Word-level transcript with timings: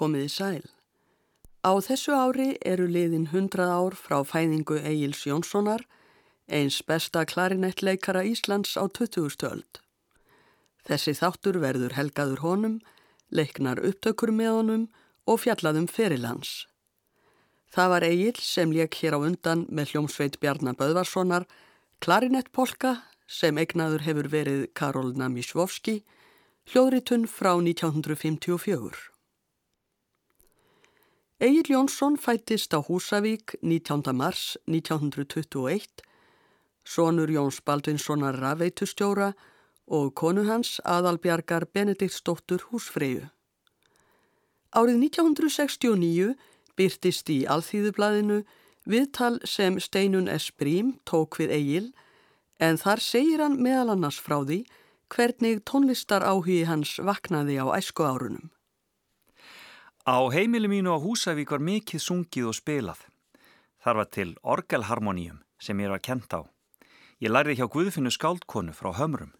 komiði 0.00 0.30
sæl. 0.32 0.64
Á 1.60 1.76
þessu 1.84 2.16
ári 2.16 2.54
eru 2.64 2.86
liðin 2.88 3.28
100 3.28 3.68
ár 3.68 3.92
frá 3.92 4.22
fæðingu 4.24 4.78
Egil's 4.80 5.26
Jónssonar, 5.28 5.84
eins 6.48 6.80
besta 6.88 7.26
klarinettleikara 7.28 8.24
Íslands 8.24 8.78
á 8.80 8.88
20. 8.88 9.44
öld. 9.44 9.82
Þessi 10.88 11.12
þáttur 11.20 11.60
verður 11.60 11.98
helgaður 11.98 12.40
honum, 12.46 12.80
leiknar 13.28 13.82
upptökur 13.84 14.32
með 14.32 14.50
honum 14.56 14.88
og 15.28 15.42
fjallaðum 15.44 15.86
ferilans. 15.86 16.64
Það 17.70 17.92
var 17.92 18.08
Egil 18.08 18.40
sem 18.42 18.72
leik 18.74 18.96
hér 18.98 19.14
á 19.14 19.20
undan 19.20 19.66
með 19.68 19.92
hljómsveit 19.92 20.40
Bjarnar 20.42 20.80
Böðvarssonar, 20.80 21.44
klarinettpolka 22.00 22.96
sem 23.30 23.60
egnaður 23.62 24.08
hefur 24.08 24.32
verið 24.32 24.66
Karol 24.74 25.12
Namisvovski, 25.14 26.00
hljóðritun 26.72 27.28
frá 27.30 27.52
1954. 27.60 29.09
Egil 31.40 31.70
Jónsson 31.72 32.18
fættist 32.20 32.74
á 32.76 32.84
Húsavík 32.84 33.56
19. 33.62 34.12
mars 34.12 34.58
1921, 34.66 35.88
sonur 36.84 37.30
Jóns 37.32 37.62
Baldvinssonar 37.64 38.36
rafveitustjóra 38.36 39.32
og 39.86 40.12
konu 40.14 40.44
hans 40.44 40.82
aðalbjargar 40.84 41.64
Benediktsdóttur 41.72 42.66
húsfreyju. 42.68 43.30
Árið 44.76 45.00
1969 45.00 46.36
byrtist 46.76 47.32
í 47.32 47.38
Alþýðublaðinu 47.48 48.42
viðtal 48.84 49.40
sem 49.48 49.80
Steinun 49.80 50.28
S. 50.28 50.52
Brím 50.52 50.98
tók 51.08 51.40
við 51.40 51.56
Egil 51.56 51.90
en 52.60 52.76
þar 52.76 53.00
segir 53.00 53.40
hann 53.40 53.56
meðal 53.64 53.96
annars 53.96 54.20
frá 54.20 54.42
því 54.44 54.66
hvernig 55.08 55.64
tónlistar 55.64 56.20
áhugi 56.20 56.66
hans 56.68 56.98
vaknaði 57.00 57.56
á 57.64 57.72
æsku 57.80 58.04
árunum. 58.04 58.52
Á 60.10 60.18
heimili 60.34 60.66
mínu 60.66 60.90
á 60.90 60.98
Húsavík 60.98 61.52
var 61.54 61.62
mikið 61.62 62.02
sungið 62.02 62.46
og 62.50 62.56
spilað. 62.58 63.00
Þar 63.78 63.98
var 63.98 64.08
til 64.10 64.30
orgelharmoníum 64.42 65.36
sem 65.62 65.78
ég 65.78 65.92
var 65.92 66.02
kent 66.02 66.34
á. 66.34 66.42
Ég 67.22 67.30
lærði 67.30 67.60
hjá 67.60 67.68
Guðfinnu 67.70 68.10
skáldkonu 68.10 68.74
frá 68.74 68.90
hömrum. 68.98 69.30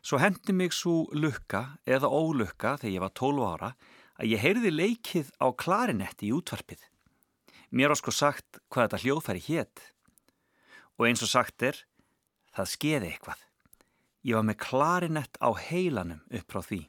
Svo 0.00 0.16
hendi 0.22 0.54
mig 0.56 0.72
svo 0.72 1.04
lukka 1.12 1.76
eða 1.84 2.08
ólukka 2.08 2.78
þegar 2.80 2.94
ég 2.94 3.04
var 3.04 3.12
12 3.12 3.44
ára 3.52 3.70
að 4.16 4.32
ég 4.32 4.40
heyrði 4.40 4.72
leikið 4.72 5.34
á 5.36 5.46
klarinetti 5.52 6.30
í 6.30 6.32
útvarpið. 6.32 6.80
Mér 7.76 7.92
var 7.92 8.00
sko 8.00 8.14
sagt 8.16 8.62
hvað 8.72 8.86
þetta 8.86 9.02
hljóðfæri 9.04 9.44
hétt. 9.50 9.84
Og 10.96 11.10
eins 11.10 11.20
og 11.20 11.28
sagt 11.28 11.60
er, 11.60 11.76
það 12.56 12.72
skeði 12.72 13.12
eitthvað. 13.12 13.44
Ég 14.24 14.40
var 14.40 14.48
með 14.48 14.60
klarinett 14.64 15.36
á 15.44 15.52
heilanum 15.52 16.24
upp 16.32 16.48
frá 16.48 16.64
því. 16.64 16.82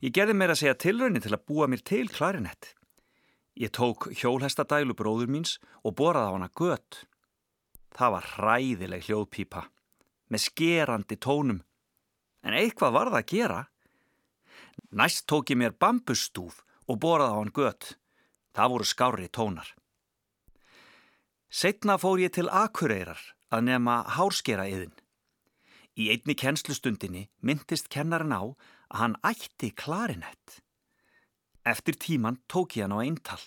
Ég 0.00 0.14
gerði 0.14 0.36
mér 0.38 0.54
að 0.54 0.60
segja 0.62 0.78
tilraunni 0.84 1.22
til 1.22 1.34
að 1.34 1.44
búa 1.48 1.68
mér 1.70 1.82
til 1.86 2.06
klarinett. 2.12 2.74
Ég 3.54 3.70
tók 3.70 4.08
hjólhestadælu 4.18 4.96
bróður 4.98 5.30
míns 5.30 5.58
og 5.86 5.94
boraði 5.98 6.30
á 6.30 6.34
hana 6.34 6.50
gött. 6.50 7.04
Það 7.94 8.14
var 8.16 8.30
hræðileg 8.34 9.06
hljóðpípa, 9.06 9.62
með 10.30 10.44
skerandi 10.48 11.18
tónum. 11.22 11.60
En 12.42 12.56
eitthvað 12.58 12.96
var 12.96 13.12
það 13.12 13.20
að 13.20 13.30
gera. 13.30 13.60
Næst 14.90 15.28
tók 15.30 15.54
ég 15.54 15.60
mér 15.60 15.76
bambustúf 15.78 16.64
og 16.90 16.98
boraði 16.98 17.30
á 17.30 17.38
hann 17.38 17.54
gött. 17.54 17.94
Það 18.54 18.74
voru 18.74 18.86
skári 18.90 19.30
tónar. 19.30 19.70
Setna 21.54 21.94
fór 22.02 22.18
ég 22.18 22.34
til 22.34 22.48
Akureyrar 22.50 23.20
að 23.54 23.66
nema 23.68 24.00
hárskera 24.16 24.66
yðin. 24.66 24.94
Í 25.94 26.10
einni 26.10 26.34
kennslustundinni 26.34 27.28
myndist 27.38 27.86
kennarin 27.86 28.34
á 28.34 28.42
hann 28.94 29.16
ætti 29.26 29.72
klarinett. 29.74 30.60
Eftir 31.64 31.96
tíman 31.98 32.38
tók 32.48 32.76
ég 32.76 32.86
hann 32.86 32.94
á 32.94 32.98
eintal. 33.02 33.40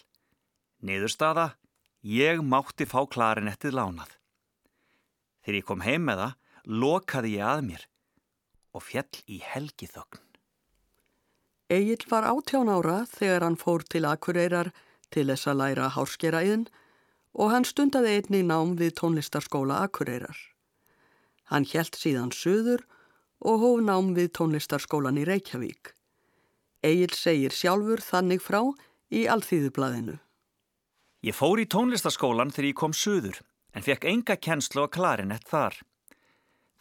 Niðurstaða, 0.83 1.55
ég 2.03 2.41
mátti 2.43 2.87
fá 2.89 3.05
klarinettið 3.07 3.77
lánað. 3.77 4.11
Þegar 5.45 5.59
ég 5.59 5.67
kom 5.67 5.85
heim 5.85 6.07
með 6.09 6.23
það, 6.23 6.33
lokaði 6.67 7.35
ég 7.37 7.45
að 7.47 7.61
mér 7.69 7.85
og 8.75 8.83
fjall 8.83 9.21
í 9.31 9.37
helgithögn. 9.41 10.23
Egil 11.71 12.03
var 12.11 12.27
áttján 12.27 12.69
ára 12.71 12.99
þegar 13.11 13.43
hann 13.43 13.59
fór 13.59 13.83
til 13.83 14.05
Akureyrar 14.07 14.71
til 15.11 15.27
þess 15.31 15.47
að 15.47 15.59
læra 15.61 15.87
hárskeraðinn 15.95 16.67
og 17.37 17.51
hann 17.53 17.67
stundaði 17.67 18.19
einni 18.19 18.43
nám 18.43 18.75
við 18.79 18.93
tónlistarskóla 18.99 19.81
Akureyrar. 19.87 20.37
Hann 21.51 21.67
helt 21.71 21.95
síðan 21.95 22.31
söður 22.35 22.83
og 22.83 22.96
hóf 23.61 23.83
nám 23.85 24.13
við 24.17 24.31
tónlistarskólan 24.39 25.19
í 25.21 25.25
Reykjavík. 25.27 25.93
Egil 26.85 27.13
segir 27.13 27.53
sjálfur 27.53 28.01
þannig 28.01 28.41
frá 28.41 28.61
í 29.13 29.25
Alþýðublaðinu. 29.29 30.17
Ég 31.25 31.35
fór 31.35 31.61
í 31.61 31.67
tónlistarskólan 31.69 32.53
þegar 32.53 32.69
ég 32.69 32.79
kom 32.79 32.93
söður 32.93 33.41
en 33.77 33.85
fekk 33.85 34.07
enga 34.09 34.37
kennslu 34.41 34.85
á 34.85 34.87
klarinett 34.89 35.45
þar. 35.49 35.77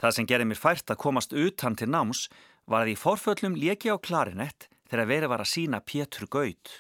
Það 0.01 0.17
sem 0.17 0.29
gerði 0.29 0.49
mér 0.51 0.61
fært 0.61 0.93
að 0.93 1.01
komast 1.03 1.33
utan 1.33 1.77
til 1.77 1.89
náms 1.93 2.27
var 2.69 2.85
að 2.85 2.93
í 2.93 3.01
forföllum 3.01 3.57
leki 3.57 3.93
á 3.93 3.97
klarinett 3.97 4.69
þegar 4.91 5.11
verið 5.11 5.33
var 5.33 5.45
að 5.45 5.53
sína 5.53 5.81
Pétur 5.81 6.29
Gaut. 6.29 6.73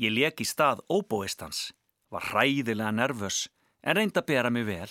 Ég 0.00 0.12
leki 0.12 0.44
í 0.44 0.48
stað 0.48 0.80
óbóistans, 0.90 1.70
var 2.10 2.24
hræðilega 2.32 2.92
nervös 2.96 3.46
en 3.82 3.96
reyndi 3.98 4.18
að 4.20 4.28
bera 4.32 4.50
mig 4.50 4.66
vel. 4.66 4.90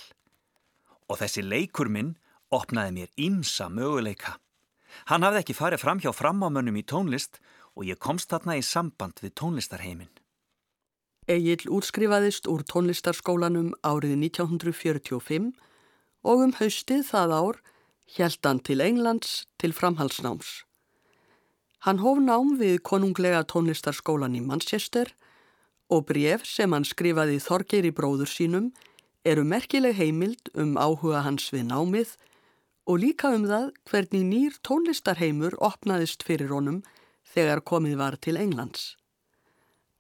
Og 1.10 1.20
þessi 1.20 1.44
leikur 1.44 1.90
minn 1.90 2.16
opnaði 2.52 2.96
mér 2.96 3.12
ímsa 3.18 3.70
möguleika. 3.72 4.38
Hann 5.08 5.24
hafði 5.24 5.42
ekki 5.42 5.56
farið 5.58 5.84
fram 5.84 6.02
hjá 6.04 6.12
framámönnum 6.14 6.80
í 6.80 6.86
tónlist 6.88 7.40
og 7.76 7.88
ég 7.88 8.00
komst 8.00 8.32
þarna 8.32 8.58
í 8.60 8.64
samband 8.66 9.22
við 9.24 9.36
tónlistarheimin. 9.40 10.12
Egil 11.32 11.70
útskrifaðist 11.72 12.50
úr 12.52 12.66
tónlistarskólanum 12.68 13.72
árið 13.88 14.18
1945 14.20 15.52
og 16.28 16.44
um 16.46 16.54
haustið 16.58 17.06
það 17.08 17.36
ár 17.38 17.62
hjælt 18.16 18.46
hann 18.46 18.60
til 18.60 18.82
Englands 18.84 19.46
til 19.62 19.72
framhalsnáms. 19.72 20.66
Hann 21.86 22.02
hóf 22.04 22.20
nám 22.22 22.58
við 22.60 22.82
konunglega 22.86 23.46
tónlistarskólan 23.48 24.36
í 24.38 24.42
Manchester 24.44 25.14
og 25.90 26.06
bref 26.12 26.44
sem 26.46 26.74
hann 26.74 26.86
skrifaði 26.86 27.40
Þorgeir 27.42 27.88
í 27.90 27.94
bróður 27.96 28.30
sínum 28.30 28.72
eru 29.26 29.46
merkileg 29.46 29.96
heimild 29.98 30.52
um 30.54 30.76
áhuga 30.78 31.24
hans 31.26 31.50
við 31.54 31.70
námið 31.72 32.18
og 32.92 33.00
líka 33.00 33.30
um 33.32 33.46
það 33.48 33.70
hvernig 33.88 34.24
nýr 34.28 34.56
tónlistarheimur 34.68 35.54
opnaðist 35.64 36.26
fyrir 36.28 36.50
honum 36.52 36.82
þegar 37.32 37.62
komið 37.64 37.94
var 38.02 38.18
til 38.20 38.36
Englands. 38.36 38.98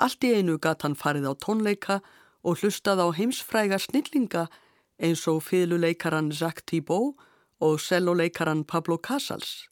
Allt 0.03 0.25
í 0.27 0.33
einu 0.35 0.57
gatt 0.59 0.83
hann 0.83 0.97
farið 0.99 1.29
á 1.31 1.33
tónleika 1.39 2.01
og 2.43 2.59
hlustað 2.59 2.99
á 2.99 3.07
heimsfræga 3.15 3.79
snillinga 3.79 4.49
eins 4.99 5.23
og 5.31 5.39
fylguleikaran 5.47 6.33
Jacques 6.35 6.67
Thibault 6.67 7.15
og 7.63 7.79
celloleikaran 7.79 8.65
Pablo 8.67 8.97
Casals. 8.99 9.69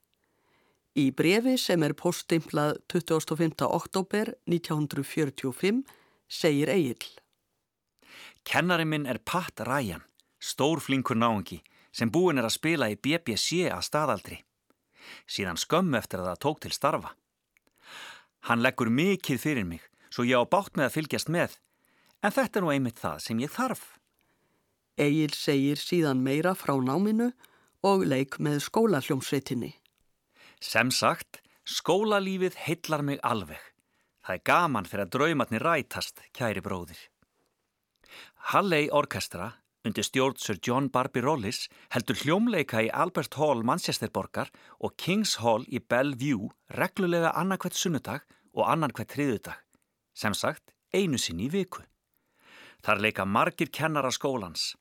Í 0.96 1.12
brefi 1.12 1.58
sem 1.60 1.84
er 1.84 1.98
postimplað 1.98 2.80
25. 2.88 3.68
oktober 3.68 4.32
1945 4.48 5.84
segir 6.30 6.72
Egil. 6.72 7.12
Kennari 8.48 8.88
minn 8.88 9.10
er 9.10 9.20
Pat 9.20 9.60
Ryan, 9.68 10.06
stórflinkur 10.40 11.20
náengi 11.20 11.60
sem 11.92 12.12
búin 12.12 12.38
er 12.38 12.48
að 12.48 12.58
spila 12.58 12.90
í 12.92 12.98
BBC 13.00 13.66
að 13.72 13.86
staðaldri. 13.88 14.38
Síðan 15.30 15.60
skömmu 15.60 15.98
eftir 16.00 16.22
að 16.22 16.32
það 16.32 16.42
tók 16.46 16.62
til 16.64 16.74
starfa. 16.76 17.14
Hann 18.48 18.64
leggur 18.64 18.92
mikið 18.94 19.42
fyrir 19.42 19.68
mig, 19.68 19.82
svo 20.10 20.26
ég 20.28 20.40
á 20.40 20.46
bátt 20.48 20.78
með 20.78 20.90
að 20.90 20.96
fylgjast 20.98 21.32
með, 21.34 21.58
en 22.24 22.36
þetta 22.36 22.60
er 22.60 22.66
nú 22.66 22.72
einmitt 22.74 23.02
það 23.02 23.24
sem 23.26 23.42
ég 23.44 23.52
þarf. 23.54 23.84
Egil 25.00 25.34
segir 25.36 25.80
síðan 25.80 26.24
meira 26.24 26.56
frá 26.56 26.76
náminu 26.76 27.32
og 27.88 28.04
leik 28.08 28.40
með 28.44 28.60
skólahljómsveitinni. 28.68 29.74
Sem 30.60 30.92
sagt, 30.92 31.40
skólalífið 31.64 32.58
heillar 32.66 33.04
mig 33.06 33.22
alveg. 33.24 33.62
Það 34.26 34.36
er 34.36 34.44
gaman 34.46 34.88
fyrir 34.90 35.06
að 35.06 35.14
draumatni 35.16 35.62
rætast, 35.64 36.20
kæri 36.36 36.62
bróðir. 36.62 37.00
Halley 38.52 38.90
Orkestra 38.92 39.54
undir 39.86 40.04
stjórn 40.04 40.38
Sir 40.38 40.60
John 40.66 40.90
Barbie 40.92 41.24
Rollis 41.24 41.68
heldur 41.94 42.20
hljómleika 42.20 42.82
í 42.84 42.90
Albert 42.92 43.38
Hall 43.40 43.64
Manchesterborgar 43.64 44.52
og 44.80 44.98
Kings 44.98 45.38
Hall 45.44 45.66
í 45.68 45.80
Bellevue 45.80 46.52
reglulega 46.76 47.32
annarkvært 47.40 47.78
sunnudag 47.80 48.26
og 48.54 48.68
annarkvært 48.68 49.16
þriðudag, 49.16 49.58
sem 50.14 50.36
sagt 50.36 50.74
einu 50.94 51.18
sinni 51.18 51.48
í 51.48 51.54
viku. 51.54 51.84
Þar 52.84 53.04
leika 53.04 53.26
margir 53.26 53.72
kennara 53.72 54.12
skólans. 54.12 54.74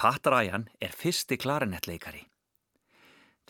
Pat 0.00 0.26
Ryan 0.26 0.68
er 0.80 0.92
fyrsti 0.96 1.36
klarinettleikari. 1.40 2.24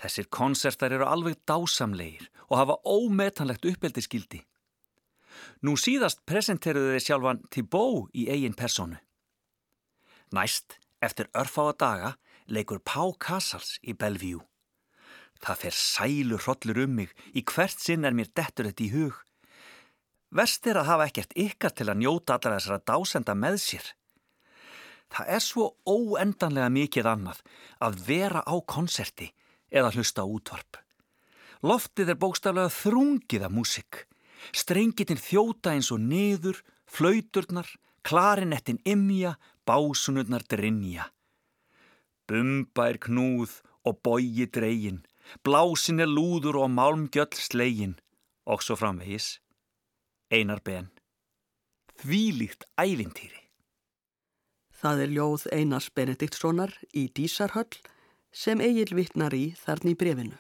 Þessir 0.01 0.31
konsertar 0.33 0.95
eru 0.97 1.05
alveg 1.07 1.43
dásamlegir 1.47 2.31
og 2.49 2.57
hafa 2.59 2.79
ómetanlegt 2.89 3.67
uppeldiskildi. 3.69 4.41
Nú 5.63 5.77
síðast 5.79 6.25
presenteruðu 6.27 6.95
þeir 6.95 7.05
sjálfan 7.05 7.43
Thibault 7.53 8.11
í 8.17 8.27
eigin 8.33 8.57
personu. 8.57 8.97
Næst, 10.31 10.77
eftir 11.03 11.27
örfáa 11.35 11.73
daga, 11.75 12.15
leikur 12.47 12.79
Pá 12.79 13.03
Casals 13.19 13.79
í 13.83 13.95
Bellevue. 13.99 14.45
Það 15.41 15.61
fer 15.63 15.75
sælu 15.75 16.39
hrollur 16.39 16.85
um 16.85 16.93
mig, 17.01 17.11
í 17.35 17.43
hvert 17.43 17.81
sinn 17.81 18.05
er 18.05 18.15
mér 18.15 18.31
dettur 18.37 18.69
þetta 18.69 18.85
í 18.85 18.91
hug. 18.93 19.17
Verst 20.31 20.69
er 20.71 20.79
að 20.79 20.91
hafa 20.93 21.09
ekkert 21.11 21.35
ykkar 21.35 21.75
til 21.75 21.89
að 21.91 22.03
njóta 22.05 22.37
allar 22.37 22.61
þessara 22.61 22.85
dásenda 22.87 23.35
með 23.35 23.59
sér. 23.65 23.89
Það 25.11 25.33
er 25.35 25.43
svo 25.43 25.67
óendanlega 25.91 26.71
mikið 26.71 27.11
annað 27.11 27.43
að 27.83 27.99
vera 28.07 28.45
á 28.47 28.55
konserti 28.63 29.33
eða 29.67 29.91
hlusta 29.97 30.23
útvarp. 30.23 30.79
Loftið 31.67 32.15
er 32.15 32.21
bókstaflega 32.21 32.71
þrungið 32.71 33.49
af 33.49 33.55
músik. 33.57 34.05
Strengitinn 34.55 35.19
þjóta 35.19 35.75
eins 35.75 35.91
og 35.91 35.99
niður, 36.05 36.63
flauturnar, 36.87 37.67
klarinettin 38.07 38.79
imja, 38.87 39.35
básunurnar 39.71 40.43
drinja. 40.51 41.05
Bumba 42.27 42.89
er 42.91 42.99
knúð 42.99 43.61
og 43.87 44.01
bogi 44.03 44.47
dreygin, 44.51 45.05
blásin 45.47 46.03
er 46.03 46.11
lúður 46.11 46.59
og 46.65 46.73
málmgjöll 46.75 47.39
slegin, 47.39 47.95
og 48.51 48.65
svo 48.67 48.75
framvegis. 48.81 49.39
Einar 50.31 50.63
ben. 50.67 50.91
Þvílíkt 52.03 52.67
ævintýri. 52.79 53.47
Það 54.81 55.03
er 55.05 55.11
ljóð 55.15 55.47
Einars 55.53 55.91
Benediktssonar 55.95 56.73
í 56.97 57.07
Dísarhöll 57.15 57.79
sem 58.33 58.63
Egil 58.65 58.95
vittnar 58.97 59.35
í 59.37 59.51
þarna 59.61 59.93
í 59.93 59.99
brefinu. 60.03 60.39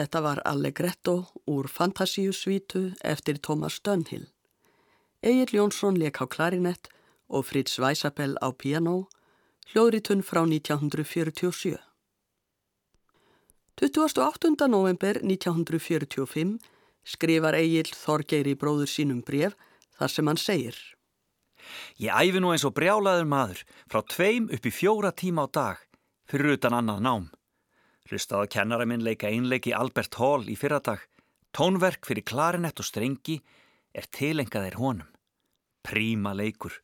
Þetta 0.00 0.20
var 0.24 0.38
Allegretto 0.48 1.14
úr 1.44 1.66
Fantasíusvítu 1.68 2.94
eftir 3.04 3.36
Thomas 3.36 3.74
Dunhill. 3.84 4.30
Egil 5.20 5.50
Jónsson 5.52 5.98
leik 6.00 6.22
á 6.24 6.24
klarinett 6.24 6.88
og 7.28 7.44
Fritz 7.44 7.76
Weisabell 7.76 8.32
á 8.40 8.48
piano, 8.56 9.10
hljóðritun 9.68 10.22
frá 10.24 10.40
1947. 10.48 11.76
28. 13.76 14.68
november 14.72 15.20
1945 15.20 16.56
skrifar 17.04 17.58
Egil 17.58 17.92
Þorgeiri 17.92 18.54
bróður 18.56 18.88
sínum 18.88 19.20
bref 19.20 19.52
þar 19.98 20.14
sem 20.14 20.32
hann 20.32 20.40
segir 20.40 20.78
Ég 22.00 22.08
æfi 22.08 22.40
nú 22.40 22.54
eins 22.54 22.64
og 22.64 22.72
brjálaður 22.72 23.28
maður 23.28 23.60
frá 23.84 24.00
tveim 24.08 24.48
upp 24.48 24.64
í 24.64 24.72
fjóra 24.72 25.12
tíma 25.12 25.44
á 25.44 25.48
dag 25.52 25.84
fyrir 26.24 26.56
utan 26.56 26.78
annað 26.80 27.04
nám. 27.04 27.28
Hlustaði 28.10 28.48
að 28.48 28.52
kennara 28.56 28.86
minn 28.90 29.04
leika 29.06 29.30
einleiki 29.30 29.70
Albert 29.76 30.16
Hall 30.18 30.48
í 30.50 30.56
fyrradag. 30.58 31.04
Tónverk 31.54 32.06
fyrir 32.06 32.26
klarinett 32.26 32.82
og 32.82 32.86
strengi 32.86 33.38
er 33.94 34.06
tilengaðir 34.10 34.78
honum. 34.82 35.06
Príma 35.86 36.32
leikur. 36.34 36.74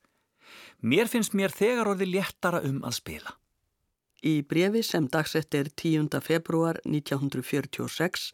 Mér 0.87 1.11
finnst 1.11 1.35
mér 1.35 1.51
þegar 1.51 1.91
orði 1.91 2.07
léttara 2.13 2.63
um 2.67 2.79
að 2.87 2.99
spila. 3.01 3.35
Í 4.23 4.41
brefi 4.47 4.83
sem 4.87 5.09
dagsett 5.11 5.55
er 5.55 5.69
10. 5.75 6.15
februar 6.23 6.79
1946 6.87 8.31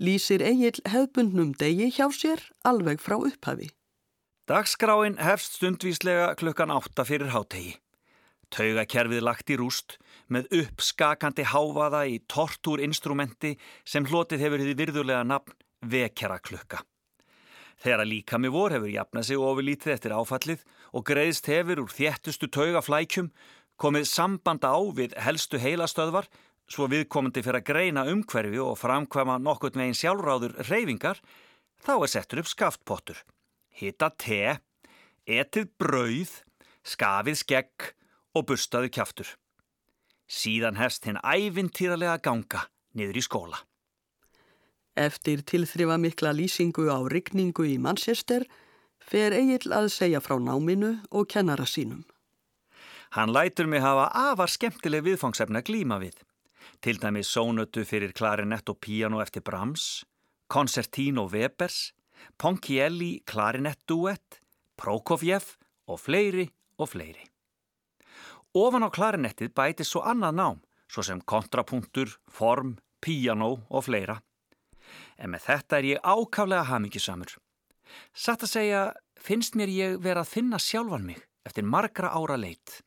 lýsir 0.00 0.42
Egil 0.44 0.80
hefbundnum 0.88 1.52
degi 1.60 1.90
hjá 1.92 2.08
sér 2.16 2.42
alveg 2.64 3.04
frá 3.04 3.18
upphafi. 3.20 3.68
Dagskráin 4.48 5.20
hefst 5.20 5.60
stundvíslega 5.60 6.32
klukkan 6.40 6.72
átta 6.74 7.04
fyrir 7.04 7.30
hátegi. 7.36 7.76
Taugakerfið 8.50 9.22
lagt 9.22 9.50
í 9.52 9.58
rúst 9.60 9.98
með 10.30 10.48
uppskakandi 10.60 11.46
háfaða 11.46 12.04
í 12.10 12.20
tortúrinstrumenti 12.30 13.56
sem 13.86 14.06
hlotið 14.06 14.44
hefur 14.44 14.64
því 14.64 14.74
virðulega 14.78 15.22
nafn 15.26 15.54
vekjara 15.90 16.40
klukka. 16.42 16.82
Þegar 17.80 18.02
að 18.02 18.10
líka 18.10 18.38
með 18.38 18.52
vor 18.52 18.74
hefur 18.74 18.92
jafnað 18.92 19.26
sig 19.28 19.40
ofurlítið 19.40 19.94
eftir 19.94 20.12
áfallið 20.12 20.64
og 20.92 21.04
greiðst 21.08 21.48
hefur 21.48 21.84
úr 21.84 21.94
þéttustu 21.94 22.50
taugaflækjum 22.52 23.30
komið 23.80 24.08
sambanda 24.10 24.74
á 24.76 24.80
við 24.92 25.14
helstu 25.16 25.60
heilastöðvar 25.62 26.28
svo 26.70 26.86
viðkomandi 26.90 27.42
fyrir 27.42 27.62
að 27.62 27.70
greina 27.70 28.04
umhverfi 28.12 28.60
og 28.62 28.76
framkvæma 28.78 29.38
nokkurt 29.42 29.78
megin 29.78 29.96
sjálfráður 29.96 30.58
reyfingar 30.68 31.22
þá 31.80 31.94
er 31.96 32.12
settur 32.12 32.42
upp 32.42 32.50
skaftpottur. 32.50 33.22
Hita 33.72 34.10
te, 34.20 34.58
etið 35.24 35.70
brauð, 35.80 36.34
skafið 36.84 37.40
skegg 37.40 37.90
og 38.34 38.46
burstaðu 38.50 38.90
kjaftur. 38.94 39.28
Síðan 40.30 40.78
hefst 40.78 41.08
hinn 41.08 41.18
ævintýralega 41.24 42.20
ganga 42.22 42.68
niður 42.94 43.18
í 43.18 43.24
skóla. 43.26 43.58
Eftir 44.98 45.42
tilþrifa 45.46 45.96
mikla 45.98 46.32
lýsingu 46.34 46.86
á 46.90 46.98
rigningu 47.10 47.64
í 47.66 47.78
Manchester 47.78 48.44
fer 49.00 49.34
Egil 49.34 49.72
að 49.74 49.90
segja 49.94 50.20
frá 50.22 50.36
náminu 50.38 50.98
og 51.10 51.28
kennara 51.30 51.66
sínum. 51.66 52.04
Hann 53.16 53.32
lætur 53.34 53.66
mig 53.66 53.82
hafa 53.82 54.10
afar 54.14 54.50
skemmtileg 54.50 55.02
viðfangsefna 55.06 55.64
glíma 55.66 55.98
við. 56.02 56.14
Til 56.80 57.00
dæmi 57.00 57.24
sónötu 57.26 57.82
fyrir 57.84 58.12
klarinett 58.14 58.68
og 58.70 58.78
piano 58.80 59.18
eftir 59.22 59.42
Brahms, 59.42 60.04
Concertino 60.48 61.26
Webers, 61.30 61.92
Ponchielli 62.38 63.22
klarinettduett, 63.26 64.40
Prokofjev 64.78 65.56
og 65.90 66.00
fleiri 66.00 66.46
og 66.78 66.92
fleiri. 66.94 67.29
Ofan 68.50 68.82
á 68.82 68.90
klarinettið 68.90 69.52
bæti 69.54 69.84
svo 69.86 70.02
annað 70.02 70.34
nám, 70.34 70.56
svo 70.90 71.04
sem 71.06 71.20
kontrapunktur, 71.22 72.16
form, 72.26 72.74
piano 72.98 73.60
og 73.70 73.84
fleira. 73.86 74.16
En 75.18 75.30
með 75.30 75.44
þetta 75.46 75.78
er 75.78 75.86
ég 75.86 76.02
ákaflega 76.02 76.66
hamingisamur. 76.66 77.36
Satt 78.10 78.42
að 78.42 78.50
segja, 78.50 78.80
finnst 79.14 79.54
mér 79.54 79.70
ég 79.70 79.98
vera 80.02 80.24
að 80.24 80.32
finna 80.34 80.58
sjálfan 80.58 81.06
mig 81.06 81.22
eftir 81.46 81.62
margra 81.62 82.10
ára 82.10 82.36
leitt. 82.36 82.82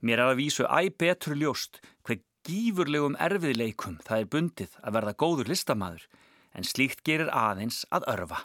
Mér 0.00 0.22
er 0.22 0.32
að 0.32 0.40
vísu 0.40 0.64
æg 0.64 0.96
betur 0.96 1.36
ljóst 1.36 1.82
hver 2.04 2.22
gífurlegum 2.48 3.18
erfiðleikum 3.20 3.98
það 4.04 4.20
er 4.20 4.30
bundið 4.32 4.78
að 4.80 4.96
verða 4.96 5.14
góður 5.20 5.52
listamadur, 5.52 6.08
en 6.56 6.64
slíkt 6.64 7.04
gerir 7.04 7.28
aðeins 7.32 7.84
að 7.92 8.08
örfa. 8.14 8.40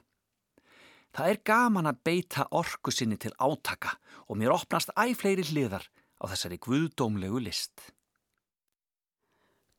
Það 1.15 1.31
er 1.31 1.41
gaman 1.47 1.89
að 1.89 2.03
beita 2.03 2.45
orku 2.51 2.91
sinni 2.91 3.17
til 3.17 3.31
átaka 3.39 3.95
og 4.27 4.37
mér 4.37 4.53
opnast 4.55 4.91
æg 4.99 5.15
fleiri 5.19 5.47
hliðar 5.47 5.87
á 6.19 6.23
þessari 6.31 6.59
guðdómlegu 6.61 7.39
list. 7.43 7.93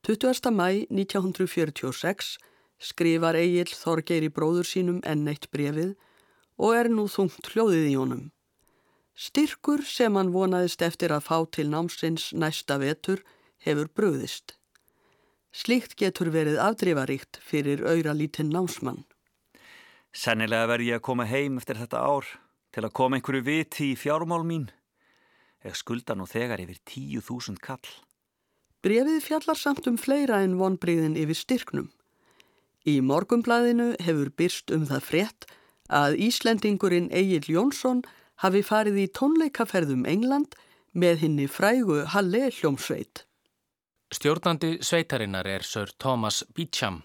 20. 0.09 0.50
mæ 0.56 0.87
1946 0.88 2.38
skrifar 2.80 3.37
Egil 3.37 3.68
Þorgeir 3.68 4.25
í 4.25 4.32
bróður 4.32 4.68
sínum 4.68 5.00
enn 5.04 5.28
eitt 5.28 5.50
brefið 5.52 5.92
og 6.61 6.76
er 6.76 6.88
nú 6.92 7.04
þungt 7.12 7.52
hljóðið 7.52 7.90
í 7.90 7.97
honum. 8.00 8.25
Styrkur 9.20 9.85
sem 9.85 10.16
hann 10.16 10.32
vonaðist 10.32 10.80
eftir 10.82 11.12
að 11.12 11.26
fá 11.28 11.37
til 11.52 11.68
námsins 11.68 12.30
næsta 12.32 12.78
vetur 12.80 13.20
hefur 13.61 13.90
bröðist. 13.92 14.56
Slíkt 15.52 15.99
getur 16.00 16.30
verið 16.32 16.61
afdrifaríkt 16.62 17.40
fyrir 17.44 17.82
auðra 17.85 18.14
lítinn 18.16 18.52
námsmann. 18.54 19.04
Sennilega 20.16 20.70
verð 20.70 20.88
ég 20.88 21.00
að 21.00 21.06
koma 21.06 21.26
heim 21.28 21.59
eftir 21.61 21.78
þetta 21.78 22.00
ár 22.00 22.26
til 22.73 22.87
að 22.87 22.94
koma 22.97 23.18
einhverju 23.18 23.44
viti 23.44 23.90
í 23.92 23.99
fjármál 23.99 24.47
mín. 24.47 24.70
Eða 25.64 25.79
skulda 25.79 26.17
nú 26.17 26.26
þegar 26.29 26.62
yfir 26.64 26.79
10.000 26.88 27.61
kall. 27.62 27.90
Brefið 28.81 29.21
fjallar 29.25 29.59
samt 29.61 29.88
um 29.90 29.99
fleira 30.00 30.40
en 30.45 30.57
vonbriðin 30.61 31.19
yfir 31.21 31.37
styrknum. 31.37 31.90
Í 32.88 33.00
morgumblæðinu 33.05 33.93
hefur 34.00 34.31
byrst 34.33 34.73
um 34.73 34.87
það 34.88 35.05
frétt 35.05 35.49
að 35.93 36.17
Íslendingurinn 36.25 37.11
Egil 37.12 37.45
Jónsson 37.52 38.00
hafi 38.40 38.62
farið 38.64 39.02
í 39.02 39.11
tónleikaferðum 39.12 40.07
England 40.09 40.57
með 40.97 41.26
henni 41.26 41.47
frægu 41.50 42.07
Halle 42.14 42.49
hljómsveit. 42.49 43.26
Stjórnandi 44.11 44.81
sveitarinnar 44.83 45.47
er 45.47 45.62
Sir 45.62 45.93
Thomas 45.99 46.43
Beecham. 46.57 47.02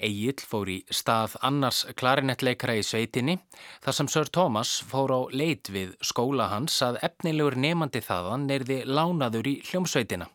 Egil 0.00 0.40
fór 0.48 0.70
í 0.72 0.78
stað 0.88 1.34
annars 1.44 1.82
klarinettleikara 2.00 2.78
í 2.80 2.84
sveitinni 2.86 3.36
þar 3.84 3.96
sem 3.98 4.08
Sir 4.08 4.30
Thomas 4.32 4.78
fór 4.88 5.12
á 5.12 5.20
leit 5.36 5.68
við 5.68 5.92
skóla 6.00 6.48
hans 6.52 6.78
að 6.84 7.00
efnilegur 7.04 7.58
nefandi 7.60 8.00
þaðan 8.00 8.48
erði 8.50 8.78
lánaður 8.88 9.50
í 9.52 9.54
hljómsveitina 9.68 10.30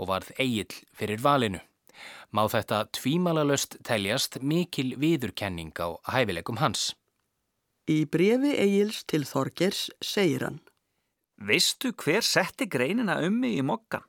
og 0.00 0.08
varð 0.08 0.32
Egil 0.40 0.72
fyrir 0.96 1.20
valinu. 1.20 1.60
Má 2.32 2.46
þetta 2.48 2.86
tvímalalöst 2.96 3.76
teljast 3.84 4.40
mikil 4.40 4.94
viðurkenning 4.96 5.76
á 5.76 6.00
hæfileikum 6.08 6.62
hans. 6.62 6.94
Í 7.90 8.06
brefi 8.08 8.56
Egils 8.56 9.02
til 9.04 9.26
Þorgers 9.28 9.90
segir 10.00 10.46
hann 10.46 10.60
Veistu 11.42 11.90
hver 11.98 12.22
setti 12.22 12.68
greinina 12.70 13.18
um 13.26 13.40
mig 13.42 13.58
í 13.58 13.64
mokkan? 13.66 14.04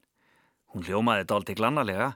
Hún 0.72 0.86
hljómaði 0.86 1.26
dálti 1.30 1.56
glannalega, 1.58 2.14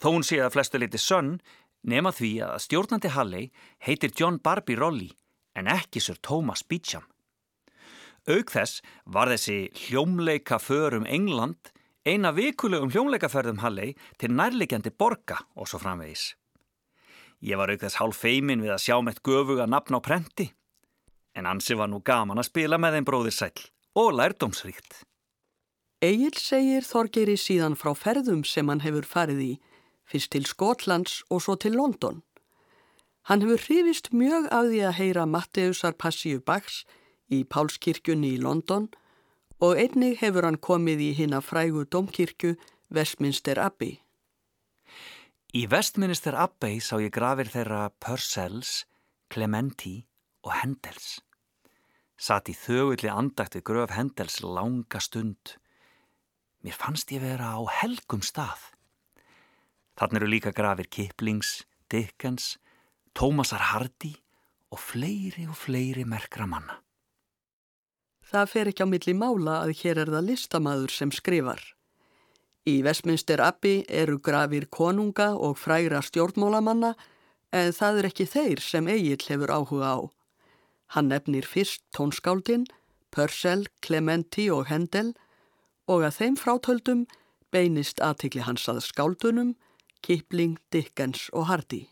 þó 0.00 0.12
hún 0.12 0.26
sé 0.26 0.38
að 0.44 0.52
flestu 0.54 0.80
liti 0.80 1.00
sönn, 1.00 1.38
nema 1.82 2.12
því 2.14 2.32
að 2.46 2.58
stjórnandi 2.64 3.12
Halley 3.14 3.50
heitir 3.84 4.12
John 4.16 4.40
Barbie 4.42 4.78
Rolli 4.78 5.10
en 5.58 5.70
ekki 5.70 6.00
Sir 6.00 6.18
Thomas 6.22 6.62
Beecham. 6.62 7.06
Aug 8.28 8.50
þess 8.52 8.82
var 9.06 9.30
þessi 9.32 9.70
hljómleika 9.86 10.58
förum 10.60 11.06
England 11.08 11.72
eina 12.08 12.32
vikulegum 12.32 12.92
hljómleikaferðum 12.92 13.62
Halley 13.62 13.94
til 14.20 14.34
nærlegjandi 14.36 14.92
borga 14.92 15.40
og 15.56 15.68
svo 15.68 15.80
framvegis. 15.82 16.34
Ég 17.44 17.58
var 17.60 17.70
auk 17.70 17.82
þess 17.82 18.00
hálf 18.00 18.22
feimin 18.24 18.62
við 18.64 18.74
að 18.74 18.84
sjá 18.86 18.96
meitt 19.04 19.22
göfuga 19.26 19.68
nafn 19.70 19.98
á 19.98 20.00
prenti, 20.02 20.48
en 21.36 21.46
ansi 21.46 21.76
var 21.78 21.90
nú 21.90 22.00
gaman 22.02 22.40
að 22.40 22.48
spila 22.50 22.80
með 22.80 22.98
þeim 22.98 23.08
bróðir 23.08 23.36
sæl 23.36 23.66
og 23.98 24.16
lærdómsríkt. 24.18 25.02
Egil 26.02 26.34
segir 26.38 26.86
Þorgeri 26.86 27.36
síðan 27.38 27.76
frá 27.78 27.90
ferðum 27.98 28.44
sem 28.46 28.68
hann 28.70 28.84
hefur 28.84 29.06
farið 29.06 29.40
í, 29.42 29.52
fyrst 30.08 30.32
til 30.32 30.46
Skotlands 30.48 31.20
og 31.30 31.42
svo 31.44 31.54
til 31.60 31.76
London. 31.76 32.22
Hann 33.28 33.42
hefur 33.44 33.60
hrifist 33.66 34.12
mjög 34.12 34.48
af 34.48 34.70
því 34.70 34.80
að 34.88 34.96
heyra 35.00 35.26
Matteusar 35.28 35.92
Passíu 35.92 36.40
Bachs 36.40 36.84
í 37.28 37.44
Pálskirkjunni 37.44 38.34
í 38.38 38.40
London 38.40 38.88
og 39.60 39.76
einnig 39.76 40.16
hefur 40.22 40.46
hann 40.48 40.60
komið 40.64 41.02
í 41.04 41.12
hinn 41.18 41.36
að 41.36 41.48
frægu 41.50 41.84
domkirkju 41.92 42.54
Westminster 42.94 43.60
Abbey. 43.60 43.98
Í 45.52 45.66
Westminster 45.68 46.36
Abbey 46.36 46.80
sá 46.80 46.96
ég 47.02 47.12
grafir 47.12 47.50
þeirra 47.52 47.88
Purcells, 48.00 48.86
Clementi 49.28 49.98
og 50.44 50.54
Hendels. 50.62 51.18
Satt 52.18 52.48
í 52.48 52.56
þögulli 52.56 53.12
andakt 53.12 53.58
við 53.58 53.66
gröf 53.70 53.94
Hendels 53.94 54.40
langa 54.42 55.00
stund. 55.04 55.58
Mér 56.64 56.80
fannst 56.80 57.12
ég 57.12 57.22
vera 57.22 57.54
á 57.54 57.62
helgum 57.82 58.24
stað. 58.24 58.72
Þannig 59.98 60.20
eru 60.20 60.30
líka 60.30 60.52
grafir 60.54 60.86
Kiplings, 60.86 61.64
Dickens, 61.90 62.56
Tómasar 63.18 63.72
Hardy 63.72 64.14
og 64.70 64.78
fleiri 64.78 65.48
og 65.48 65.56
fleiri 65.58 66.04
merkra 66.06 66.46
manna. 66.46 66.78
Það 68.28 68.50
fer 68.52 68.70
ekki 68.70 68.84
á 68.84 68.88
milli 68.92 69.14
mála 69.16 69.62
að 69.64 69.74
hér 69.80 70.02
er 70.04 70.12
það 70.12 70.26
listamaður 70.28 70.92
sem 70.94 71.12
skrifar. 71.14 71.62
Í 72.68 72.82
Westminster 72.84 73.40
Abbey 73.40 73.86
eru 73.88 74.18
grafir 74.20 74.68
konunga 74.68 75.30
og 75.34 75.56
frægra 75.56 76.02
stjórnmólamanna 76.04 76.92
en 77.56 77.72
það 77.72 78.02
er 78.02 78.08
ekki 78.10 78.26
þeir 78.28 78.60
sem 78.60 78.90
Egil 78.92 79.24
hefur 79.30 79.54
áhuga 79.56 79.94
á. 79.96 79.98
Hann 80.92 81.08
nefnir 81.08 81.48
fyrst 81.48 81.80
tónskáldin, 81.96 82.66
Purcell, 83.10 83.64
Clementi 83.80 84.50
og 84.52 84.68
Hendel 84.68 85.14
og 85.88 86.04
að 86.04 86.20
þeim 86.20 86.36
frátöldum 86.36 87.06
beinist 87.50 88.02
aðtikli 88.04 88.44
hans 88.44 88.68
að 88.68 88.82
skáldunum, 88.84 89.54
Kipling, 90.02 90.58
Dickens 90.72 91.28
og 91.32 91.48
Hardy. 91.50 91.86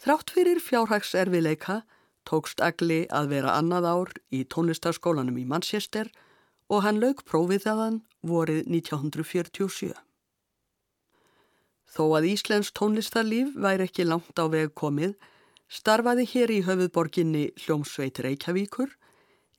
Þrátt 0.00 0.32
fyrir 0.32 0.60
fjárhagserfileika 0.64 1.82
tókst 2.28 2.60
Agli 2.64 3.04
að 3.12 3.32
vera 3.34 3.56
annað 3.58 3.88
ár 3.88 4.12
í 4.32 4.44
tónlistarskólanum 4.48 5.36
í 5.40 5.46
Manchester 5.48 6.08
og 6.70 6.84
hann 6.86 7.00
lög 7.02 7.24
prófið 7.28 7.66
þaðan 7.66 7.98
vorið 8.26 8.62
1947. 8.68 9.92
Þó 11.90 12.04
að 12.16 12.28
Íslensk 12.30 12.76
tónlistarlíf 12.78 13.56
væri 13.58 13.88
ekki 13.88 14.06
langt 14.06 14.38
á 14.38 14.46
veg 14.48 14.72
komið 14.78 15.16
starfaði 15.70 16.26
hér 16.32 16.52
í 16.54 16.60
höfuðborginni 16.66 17.44
hljómsveit 17.64 18.22
Reykjavíkur 18.24 18.94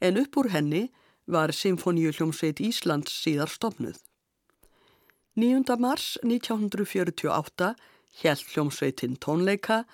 en 0.01 0.19
upp 0.21 0.39
úr 0.39 0.51
henni 0.55 0.87
var 1.27 1.53
Symfóníu 1.55 2.13
hljómsveit 2.15 2.63
Íslands 2.63 3.13
síðar 3.13 3.51
stopnuð. 3.51 3.99
9. 5.35 5.63
mars 5.79 6.17
1948 6.23 7.75
held 8.21 8.41
hljómsveitin 8.51 9.13
tónleika 9.15 9.85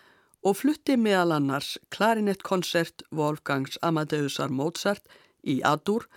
og 0.42 0.56
flutti 0.58 0.96
meðal 0.98 1.36
annars 1.36 1.76
klarinettkonsert 1.94 3.04
Wolfgangs 3.14 3.78
Amadeusar 3.86 4.50
Mozart 4.50 5.06
í 5.46 5.60
Adur 5.62 6.08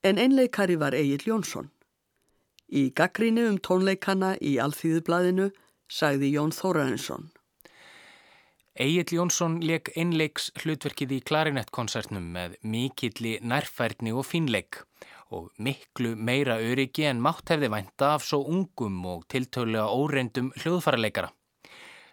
en 0.00 0.16
einleikari 0.16 0.78
var 0.80 0.96
Egil 0.96 1.26
Jónsson. 1.28 1.68
Í 2.72 2.88
gaggríni 2.96 3.44
um 3.44 3.60
tónleikana 3.60 4.38
í 4.40 4.56
Alþýðublaðinu 4.56 5.50
sagði 5.92 6.32
Jón 6.38 6.56
Þórarinsson. 6.56 7.28
Egil 8.72 9.18
Jónsson 9.18 9.60
leik 9.60 9.92
einleiks 10.00 10.48
hlutverkið 10.62 11.12
í 11.18 11.20
klarinettkonsertnum 11.28 12.32
með 12.32 12.56
mikilli 12.64 13.36
nærfærni 13.44 14.16
og 14.16 14.24
finleik 14.32 14.80
og 14.80 15.06
miklu 15.58 16.14
meira 16.16 16.58
öryggi 16.62 17.06
en 17.10 17.20
mátt 17.22 17.50
hefði 17.50 17.70
vænta 17.72 18.12
af 18.14 18.24
svo 18.26 18.42
ungum 18.46 19.02
og 19.06 19.26
tiltölulega 19.32 19.90
óreindum 19.90 20.52
hljóðfaraleikara. 20.60 21.32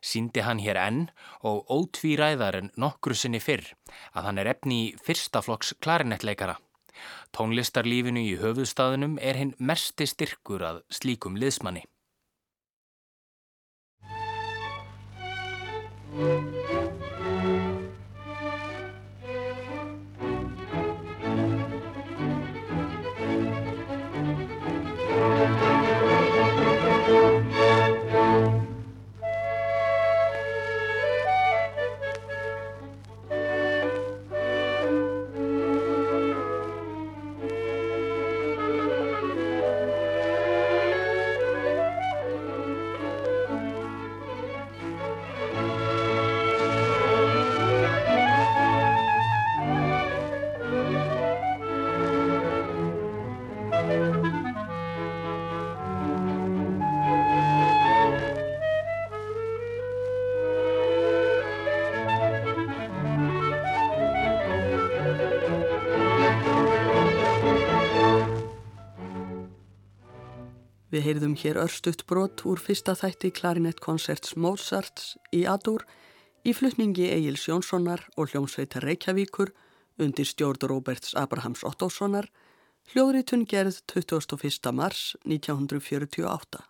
Sýndi 0.03 0.43
hann 0.43 0.59
hér 0.59 0.79
enn 0.81 1.05
og 1.47 1.69
ótvíræðar 1.71 2.57
en 2.59 2.71
nokkru 2.75 3.15
sinni 3.15 3.39
fyrr 3.39 3.69
að 4.11 4.27
hann 4.27 4.41
er 4.41 4.51
efni 4.51 4.79
í 4.87 4.91
fyrstaflokks 5.05 5.75
klarinettleikara. 5.79 6.57
Tónlistarlífinu 7.33 8.21
í 8.27 8.35
höfuðstaðunum 8.41 9.17
er 9.21 9.39
hinn 9.39 9.55
mersti 9.57 10.09
styrkur 10.09 10.65
að 10.67 10.83
slíkum 10.91 11.39
liðsmanni. 11.39 11.87
Við 70.93 71.07
heyrðum 71.07 71.31
hér 71.41 71.57
örstuðt 71.57 72.03
brot 72.05 72.43
úr 72.45 72.59
fyrsta 72.61 72.93
þætti 72.93 73.31
klarinettkonserts 73.33 74.35
Mozarts 74.37 75.15
í 75.33 75.39
Adur 75.49 75.87
í 76.45 76.51
flutningi 76.53 77.07
Egil's 77.09 77.47
Jónssonar 77.47 78.03
og 78.13 78.29
hljómsveitar 78.29 78.85
Reykjavíkur 78.85 79.49
undir 79.97 80.27
stjórn 80.29 80.67
Róberts 80.69 81.15
Abrahams 81.17 81.63
Ottóssonar, 81.65 82.27
hljóðritun 82.93 83.47
gerð 83.49 83.79
21. 83.89 84.69
mars 84.69 85.15
1948. 85.25 86.61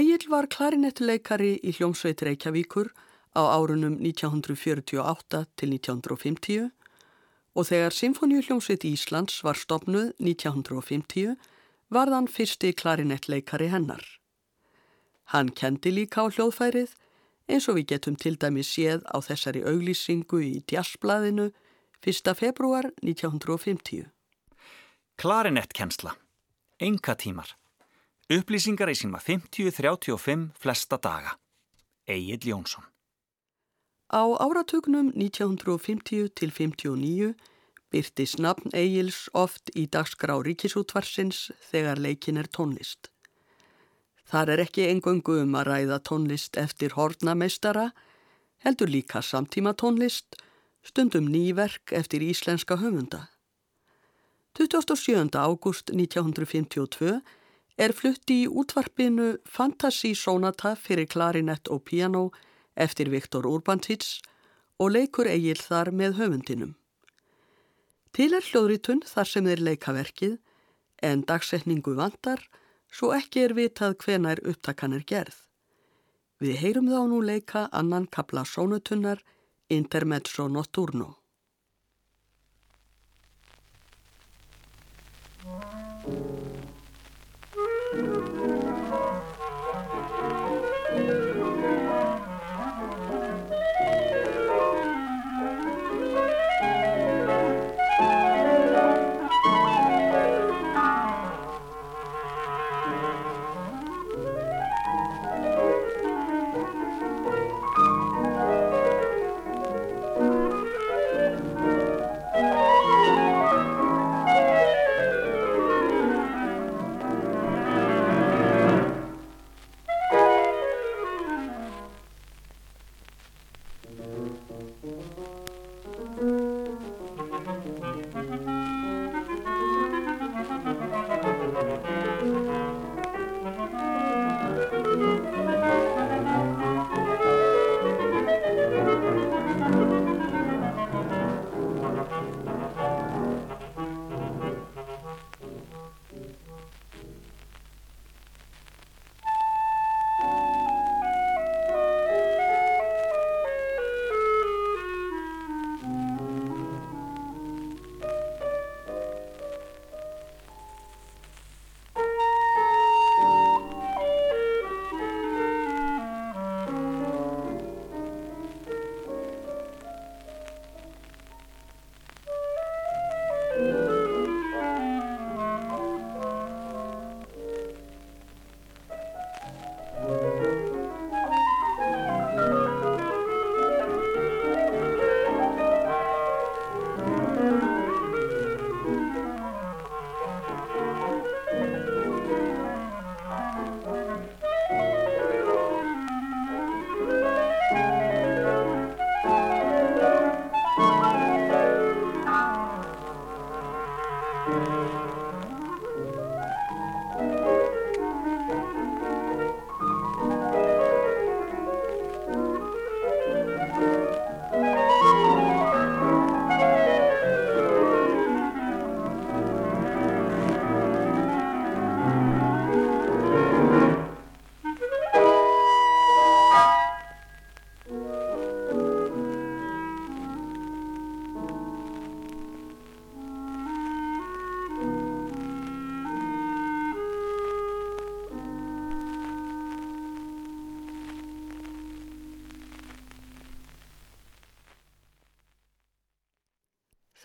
Egil 0.00 0.24
var 0.32 0.48
klarinettuleikari 0.48 1.58
í 1.60 1.76
hljómsveit 1.76 2.24
Reykjavíkur 2.24 2.88
á 3.36 3.42
árunum 3.52 4.00
1948 4.00 5.44
til 5.60 5.76
1950 5.76 6.72
og 7.52 7.68
þegar 7.68 8.00
Sinfoníuhljómsveit 8.00 8.88
Íslands 8.88 9.42
var 9.44 9.60
stopnuð 9.60 10.14
1950 10.16 11.36
var 11.90 12.10
þann 12.12 12.28
fyrsti 12.28 12.72
klarinettleikari 12.76 13.68
hennar. 13.72 14.04
Hann 15.32 15.52
kendi 15.52 15.92
líka 15.92 16.24
á 16.24 16.32
hljóðfærið 16.32 16.94
eins 17.48 17.68
og 17.68 17.78
við 17.78 17.88
getum 17.94 18.16
til 18.16 18.36
dæmi 18.40 18.64
séð 18.64 19.04
á 19.08 19.16
þessari 19.24 19.64
auglýsingu 19.64 20.40
í 20.44 20.54
Djassblæðinu 20.68 21.50
1. 22.04 22.34
februar 22.36 22.90
1950. 23.02 24.08
Klarinettkensla. 25.18 26.14
Enga 26.78 27.16
tímar. 27.18 27.56
Upplýsingar 28.28 28.92
í 28.92 28.96
síma 28.96 29.18
50-35 29.24 30.52
flesta 30.60 30.98
daga. 31.00 31.38
Egil 32.06 32.44
Jónsson. 32.52 32.84
Á 34.12 34.24
áratugnum 34.40 35.10
1950 35.16 36.28
til 36.36 36.52
59 36.52 37.34
byrtist 37.92 38.40
nafn 38.42 38.74
Egils 38.76 39.28
oft 39.32 39.70
í 39.74 39.86
dagskrá 39.90 40.36
ríkisútvarsins 40.44 41.48
þegar 41.70 42.00
leikin 42.02 42.40
er 42.40 42.48
tónlist. 42.48 43.10
Þar 44.28 44.52
er 44.54 44.64
ekki 44.66 44.84
engöngu 44.90 45.38
um 45.42 45.56
að 45.56 45.70
ræða 45.70 45.98
tónlist 46.04 46.58
eftir 46.60 46.92
hornameistara, 46.98 47.90
heldur 48.64 48.90
líka 48.92 49.22
samtíma 49.24 49.72
tónlist, 49.72 50.36
stundum 50.84 51.30
nýverk 51.32 51.94
eftir 51.96 52.24
íslenska 52.24 52.76
höfunda. 52.82 53.28
27. 54.58 55.30
ágúst 55.38 55.92
1952 55.94 57.20
er 57.78 57.94
flutti 57.94 58.42
í 58.42 58.48
útvarpinu 58.50 59.36
Fantasy 59.46 60.14
Sonata 60.18 60.74
fyrir 60.76 61.06
klarinett 61.06 61.70
og 61.70 61.84
piano 61.86 62.28
eftir 62.74 63.08
Viktor 63.12 63.46
Urbantits 63.46 64.18
og 64.78 64.92
leikur 64.96 65.30
eigil 65.30 65.60
þar 65.62 65.92
með 65.94 66.18
höfundinum. 66.18 66.74
Til 68.12 68.32
er 68.34 68.44
hljóðritun 68.44 69.02
þar 69.06 69.28
sem 69.30 69.48
þeir 69.48 69.64
leika 69.70 69.94
verkið 69.94 70.38
en 71.04 71.24
dagsetningu 71.28 71.94
vantar 71.98 72.42
svo 72.90 73.12
ekki 73.16 73.44
er 73.44 73.54
vitað 73.58 73.98
hvenar 74.02 74.40
upptakan 74.48 74.96
er 74.96 75.04
gerð. 75.06 75.36
Við 76.38 76.60
heyrum 76.62 76.88
þá 76.90 77.00
nú 77.10 77.20
leika 77.22 77.66
annan 77.74 78.06
kapla 78.06 78.44
sónutunnar 78.46 79.22
Intermezzo 79.68 80.48
Notturno. 80.48 81.16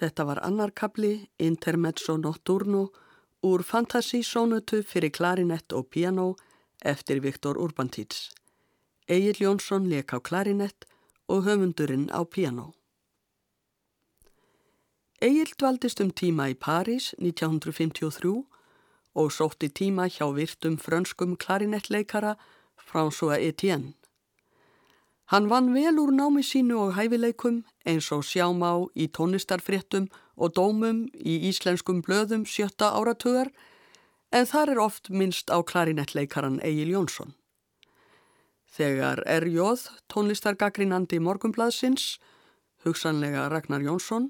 Þetta 0.04 0.24
var 0.28 0.40
annarkabli 0.44 1.30
Intermezzo 1.40 2.18
Notturno 2.20 2.90
úr 3.48 3.62
Fantasísónutu 3.64 4.82
fyrir 4.84 5.14
klarinett 5.16 5.72
og 5.72 5.86
piano 5.96 6.26
eftir 6.84 7.22
Viktor 7.24 7.56
Urbantits. 7.56 8.34
Egil 9.08 9.40
Jónsson 9.40 9.88
leik 9.88 10.12
á 10.12 10.20
klarinett 10.20 10.84
og 11.32 11.46
höfundurinn 11.48 12.10
á 12.12 12.20
piano. 12.28 12.74
Egil 15.24 15.56
dvaldist 15.56 16.04
um 16.04 16.12
tíma 16.12 16.50
í 16.52 16.60
París 16.60 17.14
1953 17.16 18.44
og 19.16 19.32
sótti 19.32 19.72
tíma 19.72 20.12
hjá 20.12 20.28
virtum 20.36 20.76
frönskum 20.76 21.38
klarinettleikara 21.40 22.36
François 22.76 23.40
Etienne. 23.40 23.96
Hann 25.34 25.48
vann 25.50 25.72
vel 25.74 25.98
úr 25.98 26.12
námi 26.14 26.44
sínu 26.46 26.76
og 26.78 26.92
hæfileikum 26.94 27.64
eins 27.90 28.12
og 28.14 28.22
sjáma 28.22 28.68
á 28.70 28.78
í 28.94 29.08
tónistarfréttum 29.18 30.06
og 30.38 30.54
dómum 30.54 31.08
í 31.18 31.50
íslenskum 31.50 32.04
blöðum 32.06 32.44
sjötta 32.46 32.92
áratugar 32.94 33.50
en 34.30 34.46
þar 34.46 34.74
er 34.76 34.82
oft 34.84 35.10
minnst 35.10 35.50
á 35.50 35.58
klarinettleikaran 35.66 36.62
Egil 36.62 36.94
Jónsson. 36.94 37.34
Þegar 38.78 39.24
R.J. 39.26 39.90
tónlistargagrinandi 40.06 41.18
morgumblaðsins, 41.18 42.20
hugsanlega 42.86 43.50
Ragnar 43.50 43.82
Jónsson, 43.82 44.30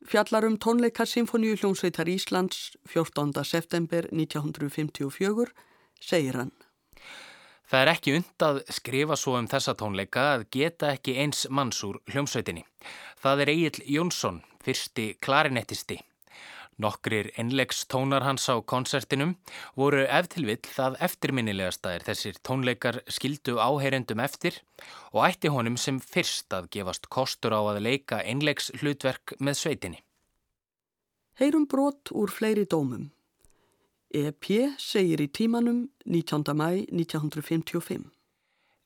fjallar 0.00 0.48
um 0.48 0.56
tónleikarsymfoníu 0.56 1.60
hljómsveitar 1.60 2.08
Íslands 2.08 2.72
14. 2.88 3.36
september 3.44 4.08
1954, 4.08 5.52
segir 6.00 6.40
hann. 6.40 6.56
Það 7.72 7.80
er 7.86 7.88
ekki 7.88 8.12
und 8.18 8.44
að 8.44 8.58
skrifa 8.76 9.16
svo 9.16 9.38
um 9.38 9.46
þessa 9.48 9.72
tónleika 9.80 10.22
að 10.34 10.42
geta 10.52 10.90
ekki 10.92 11.14
eins 11.22 11.46
manns 11.48 11.78
úr 11.88 12.02
hljómsveitinni. 12.12 12.66
Það 13.24 13.40
er 13.40 13.50
Egil 13.54 13.86
Jónsson, 13.94 14.42
fyrsti 14.60 15.06
klarinettisti. 15.24 15.96
Nokkrir 16.84 17.30
innlegs 17.40 17.86
tónar 17.88 18.26
hans 18.26 18.44
á 18.52 18.60
konsertinum 18.60 19.32
voru 19.72 20.02
eftirvill 20.04 20.60
það 20.68 20.98
eftirminnilegasta 21.08 21.94
er 21.96 22.04
þessir 22.04 22.36
tónleikar 22.44 23.00
skildu 23.08 23.56
áheyrendum 23.56 24.20
eftir 24.20 24.60
og 25.14 25.24
ætti 25.30 25.48
honum 25.56 25.80
sem 25.80 25.96
fyrst 25.96 26.52
að 26.52 26.68
gefast 26.76 27.08
kostur 27.08 27.56
á 27.56 27.60
að 27.72 27.80
leika 27.88 28.20
innlegs 28.20 28.68
hlutverk 28.82 29.32
með 29.40 29.60
sveitinni. 29.62 30.04
Heyrum 31.40 31.64
brot 31.64 32.12
úr 32.12 32.28
fleiri 32.28 32.68
dómum. 32.68 33.08
EP 34.12 34.44
segir 34.76 35.22
í 35.24 35.28
tímanum 35.32 35.86
19. 36.04 36.52
mæ 36.52 36.84
1955. 36.92 38.10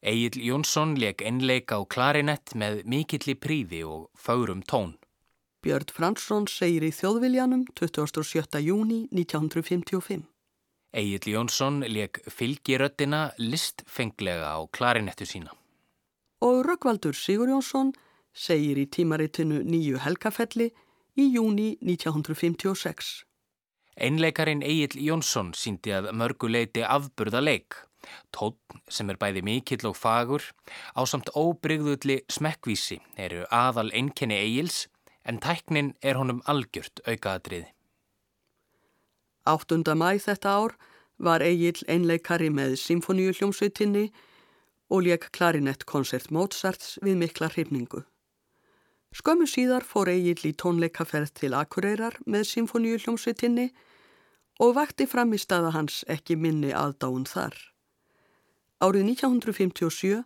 Egil 0.06 0.38
Jónsson 0.38 0.94
leik 0.94 1.24
einleik 1.26 1.72
á 1.74 1.82
klarinett 1.82 2.54
með 2.54 2.84
mikilli 2.86 3.34
príði 3.34 3.82
og 3.82 4.06
fárum 4.14 4.62
tón. 4.62 4.94
Björn 5.66 5.90
Fransson 5.90 6.46
segir 6.46 6.86
í 6.86 6.92
þjóðviljanum 6.94 7.66
27. 7.74 8.62
júni 8.62 9.08
1955. 9.10 10.22
Egil 10.94 11.26
Jónsson 11.34 11.82
leik 11.82 12.22
fylgiröttina 12.30 13.32
listfenglega 13.42 14.54
á 14.54 14.62
klarinettu 14.70 15.26
sína. 15.26 15.50
Og 16.38 16.62
Rökkvaldur 16.62 17.18
Sigur 17.18 17.50
Jónsson 17.50 17.96
segir 18.30 18.78
í 18.78 18.86
tímaritinu 18.86 19.64
Nýju 19.66 19.98
helgafelli 20.06 20.70
í 21.18 21.32
júni 21.34 21.74
1956. 21.82 23.25
Einleikarin 23.96 24.60
Egil 24.60 24.98
Jónsson 25.00 25.54
síndi 25.56 25.94
að 25.96 26.10
mörguleiti 26.12 26.82
afburða 26.84 27.40
leik. 27.40 27.78
Tótt 28.30 28.76
sem 28.92 29.08
er 29.10 29.16
bæði 29.18 29.42
mikill 29.46 29.88
og 29.88 29.96
fagur 29.96 30.44
á 30.92 31.02
samt 31.08 31.32
óbrygðulli 31.32 32.20
smekkvísi 32.30 33.00
eru 33.16 33.46
aðal 33.50 33.88
einkenni 33.96 34.36
Egils 34.36 34.84
en 35.24 35.40
tæknin 35.42 35.94
er 36.02 36.20
honum 36.20 36.42
algjört 36.46 37.00
aukaðatriði. 37.08 37.72
8. 39.46 39.80
mæ 39.96 40.18
þetta 40.22 40.52
ár 40.60 40.76
var 41.18 41.42
Egil 41.42 41.80
einleikari 41.88 42.50
með 42.52 42.76
symfoníu 42.82 43.32
hljómsveitinni 43.32 44.10
og 44.92 45.06
leik 45.06 45.30
klarinettkoncert 45.32 46.28
Mozarts 46.30 46.98
við 47.02 47.16
mikla 47.22 47.48
hrifningu. 47.54 48.04
Skömmu 49.16 49.46
síðar 49.48 49.84
fór 49.88 50.10
Egil 50.12 50.42
í 50.44 50.50
tónleikaferð 50.60 51.30
til 51.38 51.54
Akureyrar 51.56 52.18
með 52.28 52.42
symfoníu 52.50 52.98
hljómsveitinni 53.00 53.70
og 54.60 54.74
vakti 54.76 55.06
fram 55.08 55.30
í 55.32 55.38
staða 55.40 55.70
hans 55.72 56.02
ekki 56.12 56.36
minni 56.36 56.74
aðdáun 56.76 57.24
þar. 57.30 57.54
Árið 58.84 59.06
1957 59.14 60.18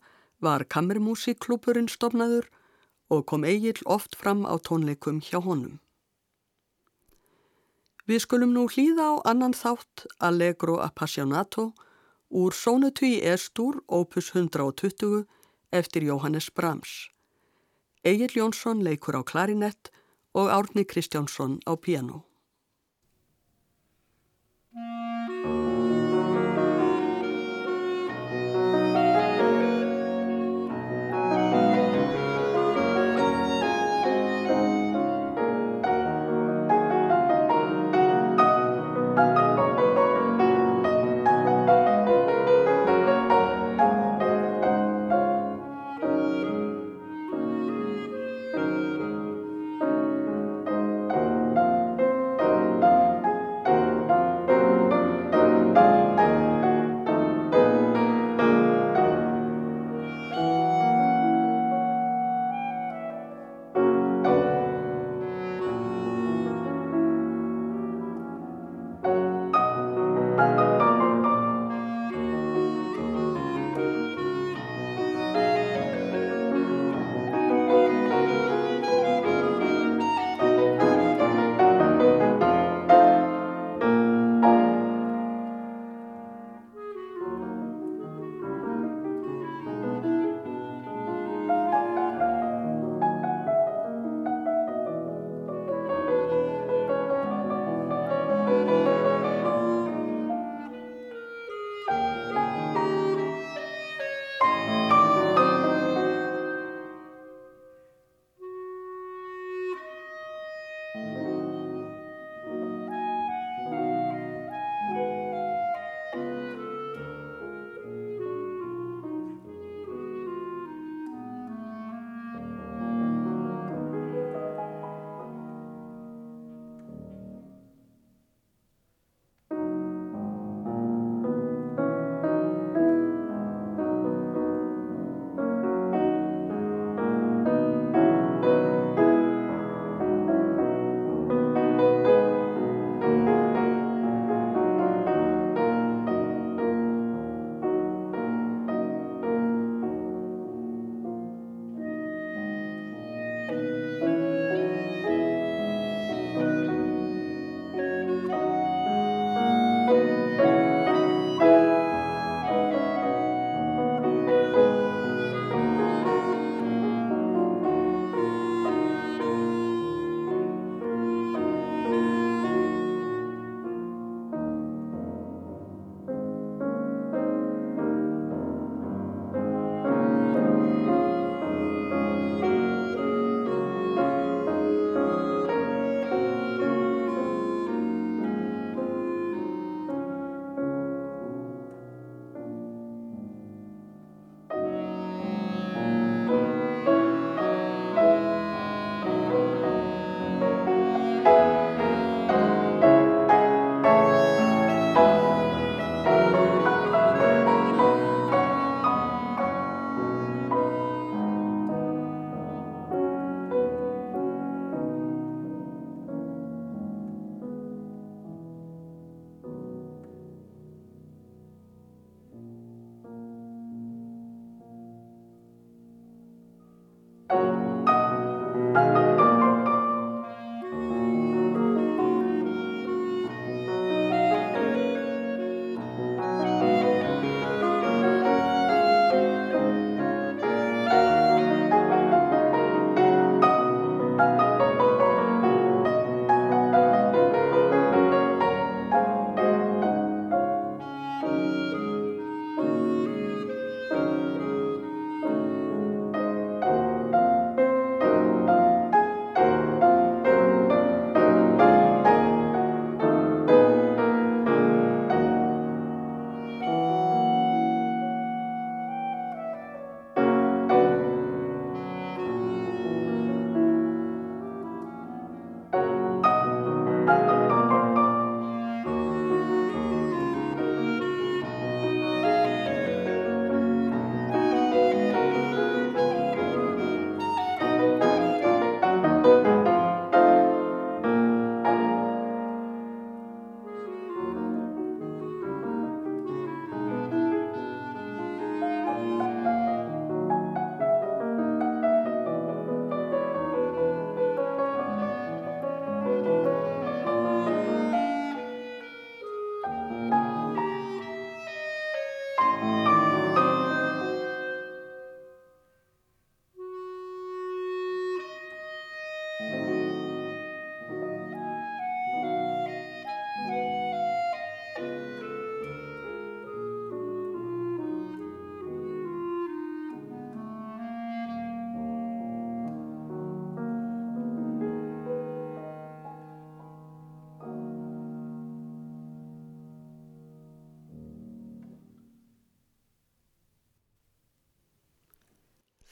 var 0.43 0.65
Kammermusikklúpurinn 0.75 1.87
stopnaður 1.93 2.49
og 3.15 3.23
kom 3.31 3.47
Egil 3.47 3.79
oft 3.87 4.19
fram 4.19 4.43
á 4.43 4.59
tónleikum 4.59 5.23
hjá 5.23 5.39
honum. 5.45 5.79
Við 8.11 8.25
skulum 8.27 8.57
nú 8.57 8.67
hlýða 8.75 9.07
á 9.07 9.15
annan 9.31 9.55
þátt 9.55 10.09
Allegro 10.19 10.81
Appassionato 10.83 11.69
úr 12.43 12.59
Sónutu 12.59 13.07
í 13.07 13.23
Estur 13.23 13.85
opus 13.87 14.35
120 14.35 15.23
eftir 15.71 16.11
Jóhannes 16.11 16.51
Brahms. 16.51 17.07
Egil 18.03 18.33
Jónsson 18.33 18.81
leikur 18.83 19.15
á 19.15 19.23
klarinett 19.23 19.91
og 20.33 20.49
Árni 20.49 20.85
Kristjánsson 20.85 21.59
á 21.69 21.77
piano. 21.77 22.25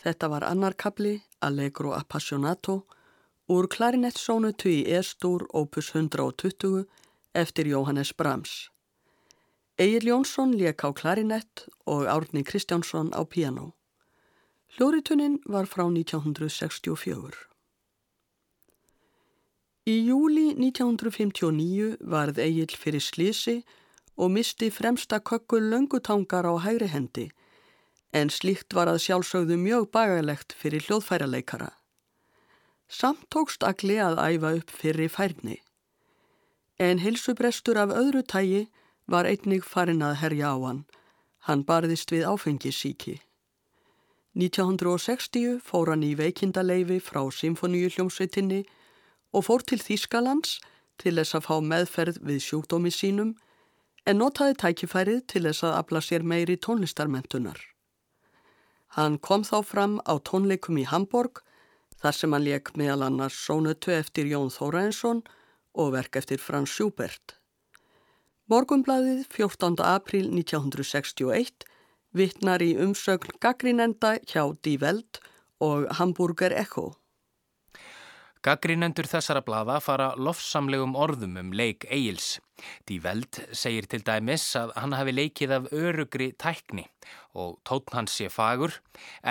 Þetta 0.09 0.29
var 0.33 0.45
annarkabli, 0.49 1.19
Allegro 1.45 1.91
Appassionato, 1.93 2.87
úr 3.53 3.67
klarinettsónutu 3.69 4.71
í 4.73 4.87
Estur 4.97 5.43
opus 5.53 5.91
120 5.93 6.87
eftir 7.37 7.69
Jóhannes 7.69 8.15
Brahms. 8.17 8.71
Egil 9.77 10.09
Jónsson 10.09 10.55
lék 10.57 10.81
á 10.81 10.97
klarinett 10.97 11.67
og 11.85 12.09
Árni 12.09 12.41
Kristjánsson 12.43 13.13
á 13.13 13.21
piano. 13.29 13.75
Hljóritunnin 14.79 15.43
var 15.45 15.69
frá 15.69 15.85
1964. 15.85 17.37
Í 19.93 19.97
júli 20.09 20.55
1959 20.57 21.99
varð 22.01 22.41
Egil 22.41 22.73
fyrir 22.73 23.05
slísi 23.05 23.61
og 24.17 24.33
misti 24.33 24.73
fremsta 24.73 25.21
kökkul 25.21 25.69
löngutangar 25.69 26.49
á 26.49 26.57
hægri 26.65 26.89
hendi 26.89 27.29
en 28.13 28.31
slíkt 28.31 28.75
var 28.75 28.89
að 28.89 29.03
sjálfsögðu 29.05 29.59
mjög 29.61 29.91
bagalegt 29.93 30.55
fyrir 30.57 30.85
hljóðfæraleikara. 30.87 31.71
Samt 32.89 33.29
tókst 33.29 33.65
Agli 33.65 33.99
að 34.01 34.17
æfa 34.17 34.55
upp 34.61 34.71
fyrir 34.73 35.13
færni. 35.13 35.59
En 36.79 37.03
hilsubrestur 37.03 37.77
af 37.77 37.93
öðru 37.93 38.23
tægi 38.25 38.69
var 39.07 39.29
einnig 39.29 39.65
farin 39.65 40.03
að 40.03 40.21
herja 40.23 40.55
á 40.55 40.57
hann. 40.65 40.85
Hann 41.45 41.65
barðist 41.65 42.13
við 42.13 42.25
áfengisíki. 42.29 43.21
1960 44.39 45.61
fór 45.65 45.91
hann 45.93 46.05
í 46.07 46.15
veikindaleifi 46.17 47.01
frá 47.03 47.25
Symfoníuhljómsveitinni 47.35 48.65
og 49.33 49.45
fór 49.49 49.65
til 49.67 49.81
Þýskalands 49.83 50.59
til 50.99 51.17
þess 51.19 51.37
að 51.37 51.47
fá 51.49 51.57
meðferð 51.61 52.21
við 52.25 52.45
sjúkdómi 52.47 52.93
sínum 52.95 53.35
en 54.07 54.21
notaði 54.23 54.57
tækifærið 54.63 55.25
til 55.33 55.45
þess 55.49 55.67
að 55.67 55.77
afla 55.81 56.05
sér 56.05 56.25
meiri 56.25 56.57
tónlistarmentunar. 56.57 57.59
Hann 58.97 59.19
kom 59.19 59.45
þá 59.45 59.59
fram 59.65 59.99
á 60.09 60.17
tónleikum 60.17 60.79
í 60.81 60.87
Hamburg 60.89 61.43
þar 62.01 62.15
sem 62.17 62.33
hann 62.33 62.47
leik 62.47 62.73
meðal 62.79 63.05
annars 63.09 63.37
sónötu 63.37 63.93
eftir 63.93 64.31
Jón 64.31 64.53
Þóraensson 64.55 65.25
og 65.79 65.93
verk 65.95 66.17
eftir 66.21 66.41
Frans 66.41 66.73
Schubert. 66.73 67.37
Morgumbladið 68.49 69.27
14. 69.29 69.77
april 69.85 70.31
1961 70.33 71.67
vittnar 72.17 72.65
í 72.65 72.71
umsögn 72.81 73.37
gaggrínenda 73.45 74.17
hjá 74.25 74.47
Die 74.65 74.79
Welt 74.81 75.21
og 75.61 75.85
Hamburger 75.99 76.55
Echo. 76.57 76.95
Gaggrínendur 78.49 79.05
þessara 79.05 79.43
blada 79.45 79.75
fara 79.85 80.07
lofsamlegum 80.17 80.95
orðum 80.97 81.35
um 81.37 81.49
leik 81.53 81.85
Egils. 81.93 82.39
Die 82.89 82.97
Welt 83.05 83.43
segir 83.53 83.85
til 83.93 84.01
dæmis 84.07 84.47
að 84.57 84.73
hann 84.79 84.95
hafi 84.97 85.13
leikið 85.13 85.53
af 85.53 85.67
örugri 85.77 86.31
tækni 86.41 86.87
og 87.37 87.59
tótn 87.69 87.99
hans 87.99 88.15
sé 88.17 88.31
fagur 88.33 88.79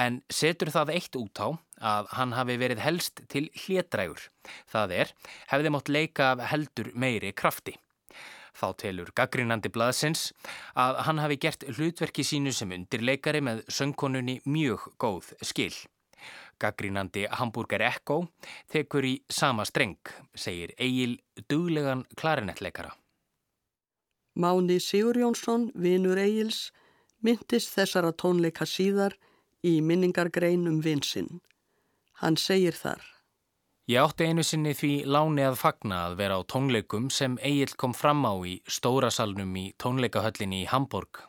en 0.04 0.20
setur 0.30 0.70
það 0.76 0.94
eitt 1.00 1.18
út 1.18 1.42
á 1.42 1.48
að 1.96 2.14
hann 2.20 2.38
hafi 2.38 2.60
verið 2.62 2.84
helst 2.86 3.26
til 3.34 3.48
hlétrægur. 3.64 4.22
Það 4.70 4.96
er, 5.00 5.16
hefði 5.50 5.74
mótt 5.74 5.90
leika 5.90 6.36
af 6.36 6.46
heldur 6.54 6.94
meiri 6.94 7.34
krafti. 7.34 7.74
Þá 8.54 8.68
telur 8.86 9.14
gaggrínandi 9.18 9.74
blaðsins 9.74 10.30
að 10.78 11.02
hann 11.10 11.26
hafi 11.26 11.42
gert 11.42 11.66
hlutverki 11.74 12.22
sínu 12.22 12.54
sem 12.54 12.70
undirleikari 12.70 13.42
með 13.42 13.66
söngkonunni 13.66 14.44
mjög 14.46 14.92
góð 15.02 15.34
skil. 15.42 15.74
Gaggrínandi 16.60 17.28
Hamburger 17.40 17.84
Echo 17.86 18.24
tekur 18.72 19.06
í 19.06 19.16
sama 19.30 19.66
streng, 19.66 19.98
segir 20.36 20.74
Egil 20.78 21.18
duglegan 21.50 22.06
klarinettleikara. 22.18 22.94
Máni 24.38 24.80
Sigur 24.80 25.18
Jónsson, 25.18 25.72
vinur 25.74 26.18
Egils, 26.22 26.72
myndist 27.26 27.74
þessara 27.74 28.14
tónleika 28.14 28.68
síðar 28.70 29.16
í 29.66 29.80
minningargrein 29.82 30.68
um 30.70 30.82
vinsinn. 30.86 31.40
Hann 32.22 32.38
segir 32.38 32.78
þar. 32.78 33.02
Ég 33.88 34.04
átti 34.04 34.28
einu 34.28 34.44
sinni 34.44 34.74
því 34.76 34.92
láni 35.08 35.46
að 35.48 35.58
fagna 35.62 36.04
að 36.10 36.18
vera 36.20 36.38
á 36.38 36.42
tónleikum 36.44 37.08
sem 37.14 37.38
Egil 37.40 37.74
kom 37.80 37.94
fram 37.96 38.26
á 38.28 38.36
í 38.44 38.58
stórasalnum 38.68 39.54
í 39.56 39.70
tónleikahöllinni 39.80 40.66
í 40.66 40.70
Hamburg. 40.70 41.22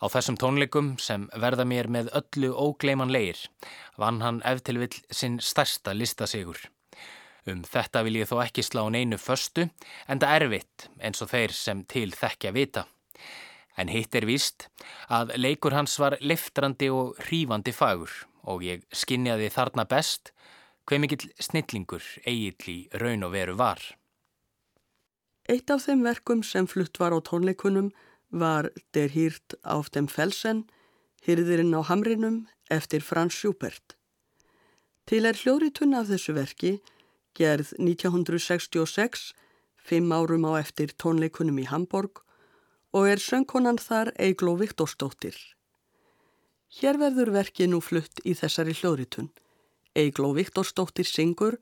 Á 0.00 0.08
þessum 0.08 0.38
tónleikum 0.40 0.94
sem 0.96 1.26
verða 1.36 1.66
mér 1.68 1.90
með 1.92 2.08
öllu 2.16 2.54
ógleimanleir 2.56 3.42
vann 4.00 4.22
hann 4.24 4.40
eftirvill 4.48 4.96
sinn 5.12 5.36
stærsta 5.44 5.92
listasigur. 5.92 6.56
Um 7.44 7.60
þetta 7.68 8.02
vil 8.06 8.16
ég 8.20 8.28
þó 8.30 8.40
ekki 8.44 8.64
slá 8.64 8.82
neinu 8.88 9.18
föstu 9.20 9.68
en 10.08 10.20
það 10.22 10.32
er 10.32 10.46
erfitt 10.46 10.88
eins 11.04 11.20
og 11.20 11.30
þeir 11.32 11.54
sem 11.56 11.84
til 11.84 12.08
þekkja 12.16 12.54
vita. 12.56 12.86
En 13.76 13.92
hitt 13.92 14.16
er 14.16 14.26
víst 14.28 14.68
að 15.08 15.36
leikur 15.36 15.76
hans 15.76 15.98
var 16.00 16.16
liftrandi 16.20 16.90
og 16.92 17.20
hrífandi 17.26 17.72
fagur 17.76 18.12
og 18.48 18.64
ég 18.64 18.84
skinjaði 18.92 19.52
þarna 19.52 19.84
best 19.88 20.32
hver 20.88 21.00
mikill 21.00 21.28
snillingur 21.38 22.04
eigill 22.24 22.72
í 22.72 22.78
raun 23.00 23.24
og 23.28 23.34
veru 23.36 23.56
var. 23.60 23.80
Eitt 25.50 25.70
af 25.72 25.84
þeim 25.84 26.04
verkum 26.06 26.44
sem 26.46 26.68
flutt 26.70 27.00
var 27.00 27.12
á 27.12 27.18
tónleikunum 27.20 27.90
var 28.30 28.70
Der 28.94 29.08
Hirt 29.08 29.58
auf 29.62 29.90
dem 29.90 30.08
Felsen, 30.08 30.66
Hyrðirinn 31.22 31.74
á 31.76 31.84
Hamrinum 31.88 32.46
eftir 32.70 33.02
Frans 33.02 33.34
Schubert. 33.34 33.96
Til 35.06 35.26
er 35.26 35.36
hljóritun 35.36 35.96
af 35.98 36.08
þessu 36.08 36.32
verki, 36.36 36.78
gerð 37.34 37.74
1966, 37.78 39.32
fimm 39.76 40.12
árum 40.12 40.46
á 40.46 40.62
eftir 40.62 40.94
tónleikunum 40.94 41.58
í 41.58 41.66
Hamburg 41.66 42.22
og 42.94 43.08
er 43.10 43.22
söngkonan 43.22 43.78
þar 43.78 44.12
Eigló 44.18 44.54
Viktorsdóttir. 44.58 45.34
Hér 46.70 46.98
verður 47.02 47.32
verki 47.34 47.66
nú 47.66 47.80
flutt 47.82 48.22
í 48.24 48.36
þessari 48.38 48.74
hljóritun. 48.78 49.30
Eigló 49.98 50.30
Viktorsdóttir 50.36 51.06
syngur, 51.06 51.58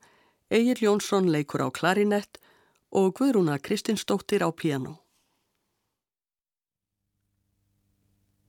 Egil 0.49 0.85
Jónsson 0.85 1.29
leikur 1.33 1.65
á 1.65 1.69
klarinett 1.73 2.37
og 2.89 3.17
Guðrúna 3.17 3.57
Kristinsdóttir 3.57 4.45
á 4.45 4.49
piano. 4.53 4.99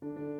thank 0.02 0.18
you 0.18 0.39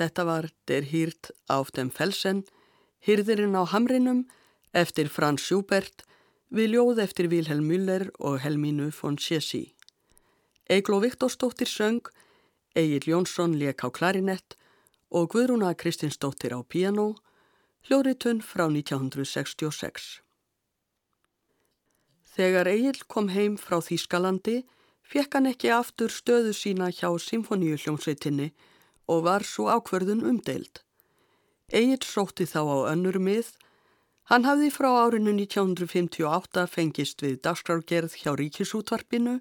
Þetta 0.00 0.24
var 0.24 0.46
Der 0.64 0.86
Hirt 0.88 1.28
auf 1.52 1.70
dem 1.76 1.90
Felsen, 1.92 2.46
Hyrðirinn 3.04 3.52
á 3.52 3.68
Hamrinum 3.68 4.22
eftir 4.72 5.10
Franz 5.12 5.44
Schubert 5.44 6.06
við 6.48 6.72
ljóð 6.72 7.02
eftir 7.04 7.28
Vilhelm 7.28 7.66
Müller 7.68 8.06
og 8.16 8.38
Helmínu 8.40 8.88
von 8.96 9.18
Sjessi. 9.20 9.74
Eigló 10.72 11.02
Viktorsdóttir 11.04 11.68
söng, 11.68 12.00
Egil 12.72 13.10
Jónsson 13.12 13.58
leik 13.60 13.84
á 13.84 13.92
klarinett 13.92 14.56
og 15.10 15.34
Guðrúna 15.34 15.74
Kristinsdóttir 15.76 16.56
á 16.56 16.64
piano, 16.64 17.18
hljóritun 17.84 18.40
frá 18.40 18.70
1966. 18.72 20.22
Þegar 22.24 22.72
Egil 22.72 23.04
kom 23.04 23.28
heim 23.36 23.60
frá 23.60 23.82
Þýskalandi 23.84 24.62
fekk 25.04 25.36
hann 25.36 25.52
ekki 25.52 25.76
aftur 25.76 26.08
stöðu 26.08 26.56
sína 26.56 26.88
hjá 26.88 27.12
symfoníuhljómsveitinni 27.20 28.54
og 29.10 29.26
var 29.26 29.44
svo 29.46 29.66
ákverðun 29.74 30.22
umdeild. 30.30 30.82
Egil 31.70 32.02
sótti 32.06 32.46
þá 32.50 32.62
á 32.62 32.78
önnur 32.94 33.18
mið. 33.22 33.50
Hann 34.30 34.46
hafði 34.46 34.70
frá 34.74 34.90
árinu 35.04 35.34
1958 35.34 36.66
fengist 36.70 37.22
við 37.22 37.40
dagskrárgerð 37.46 38.14
hjá 38.22 38.32
ríkisútvarpinu 38.38 39.38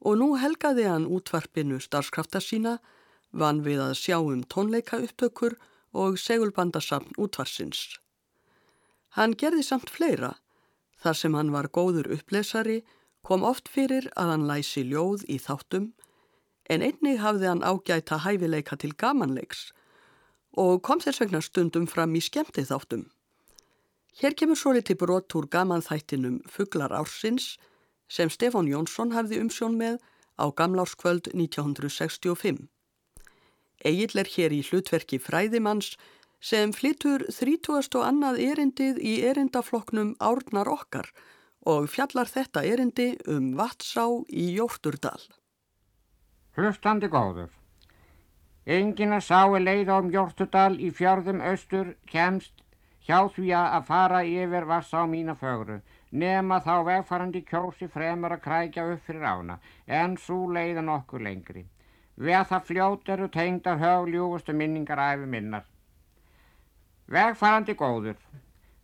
og 0.00 0.18
nú 0.20 0.34
helgaði 0.40 0.86
hann 0.88 1.08
útvarpinu 1.08 1.80
starfskrafta 1.82 2.40
sína, 2.40 2.78
vann 3.32 3.64
við 3.64 3.82
að 3.84 3.96
sjá 4.00 4.18
um 4.20 4.44
tónleika 4.44 5.00
upptökur 5.04 5.58
og 5.92 6.16
segulbandasafn 6.20 7.16
útvarsins. 7.20 7.98
Hann 9.16 9.34
gerði 9.36 9.64
samt 9.66 9.90
fleira. 9.90 10.36
Þar 10.98 11.16
sem 11.16 11.34
hann 11.36 11.52
var 11.52 11.68
góður 11.68 12.08
upplesari 12.16 12.82
kom 13.22 13.44
oft 13.44 13.68
fyrir 13.68 14.08
að 14.16 14.32
hann 14.32 14.46
læsi 14.48 14.84
ljóð 14.88 15.24
í 15.28 15.38
þáttum 15.42 15.92
en 16.68 16.84
einnig 16.84 17.20
hafði 17.22 17.48
hann 17.50 17.64
ágæta 17.64 18.20
hæfileika 18.24 18.76
til 18.76 18.94
gamanleiks 18.96 19.68
og 20.58 20.82
kom 20.82 21.00
þess 21.00 21.22
vegna 21.22 21.40
stundum 21.44 21.86
fram 21.86 22.14
í 22.18 22.22
skemmti 22.24 22.64
þáttum. 22.68 23.06
Hér 24.18 24.34
kemur 24.34 24.58
svo 24.58 24.72
liti 24.74 24.96
brot 24.98 25.34
úr 25.38 25.46
gamanþættinum 25.46 26.40
Fuglar 26.50 26.92
ársins 26.92 27.56
sem 28.08 28.30
Stefán 28.32 28.66
Jónsson 28.66 29.14
hafði 29.14 29.38
umsjón 29.44 29.76
með 29.78 30.00
á 30.40 30.44
gamlárskvöld 30.50 31.30
1965. 31.34 32.66
Egil 33.84 34.18
er 34.18 34.30
hér 34.34 34.54
í 34.56 34.62
hlutverki 34.66 35.20
fræðimanns 35.22 35.92
sem 36.40 36.72
flytur 36.74 37.24
30. 37.30 37.94
og 37.98 38.04
annað 38.06 38.40
erindið 38.42 38.98
í 39.02 39.18
erindafloknum 39.26 40.14
Árnar 40.18 40.70
okkar 40.70 41.10
og 41.66 41.88
fjallar 41.92 42.30
þetta 42.30 42.64
erindi 42.66 43.12
um 43.26 43.52
Vatsá 43.58 44.06
í 44.30 44.50
Jófturdal. 44.56 45.20
Hlustandi 46.58 47.06
góður. 47.06 47.50
Engin 48.76 49.12
að 49.14 49.20
sá 49.28 49.42
er 49.56 49.62
leið 49.62 49.90
á 49.94 49.96
um 50.02 50.08
Jórtudal 50.10 50.72
í 50.82 50.88
fjörðum 50.90 51.38
austur 51.50 51.92
kemst 52.10 52.64
hjá 53.06 53.28
því 53.36 53.52
að 53.58 53.84
fara 53.90 54.22
yfir 54.26 54.66
vassá 54.66 55.04
mína 55.12 55.36
fögru 55.38 55.76
nema 56.22 56.58
þá 56.64 56.72
vegfarandi 56.88 57.44
kjósi 57.50 57.86
fremur 57.92 58.34
að 58.34 58.42
krækja 58.48 58.88
upp 58.94 59.06
fyrir 59.06 59.28
ána 59.34 59.60
en 60.00 60.16
svo 60.24 60.40
leiða 60.56 60.82
nokkur 60.88 61.22
lengri. 61.28 61.62
Veð 62.16 62.50
það 62.50 62.66
fljótt 62.72 63.14
eru 63.14 63.30
tengdar 63.38 63.78
högljúfustu 63.84 64.58
minningar 64.62 65.04
æfi 65.04 65.30
minnar. 65.36 65.64
Vegfarandi 67.06 67.78
góður. 67.78 68.18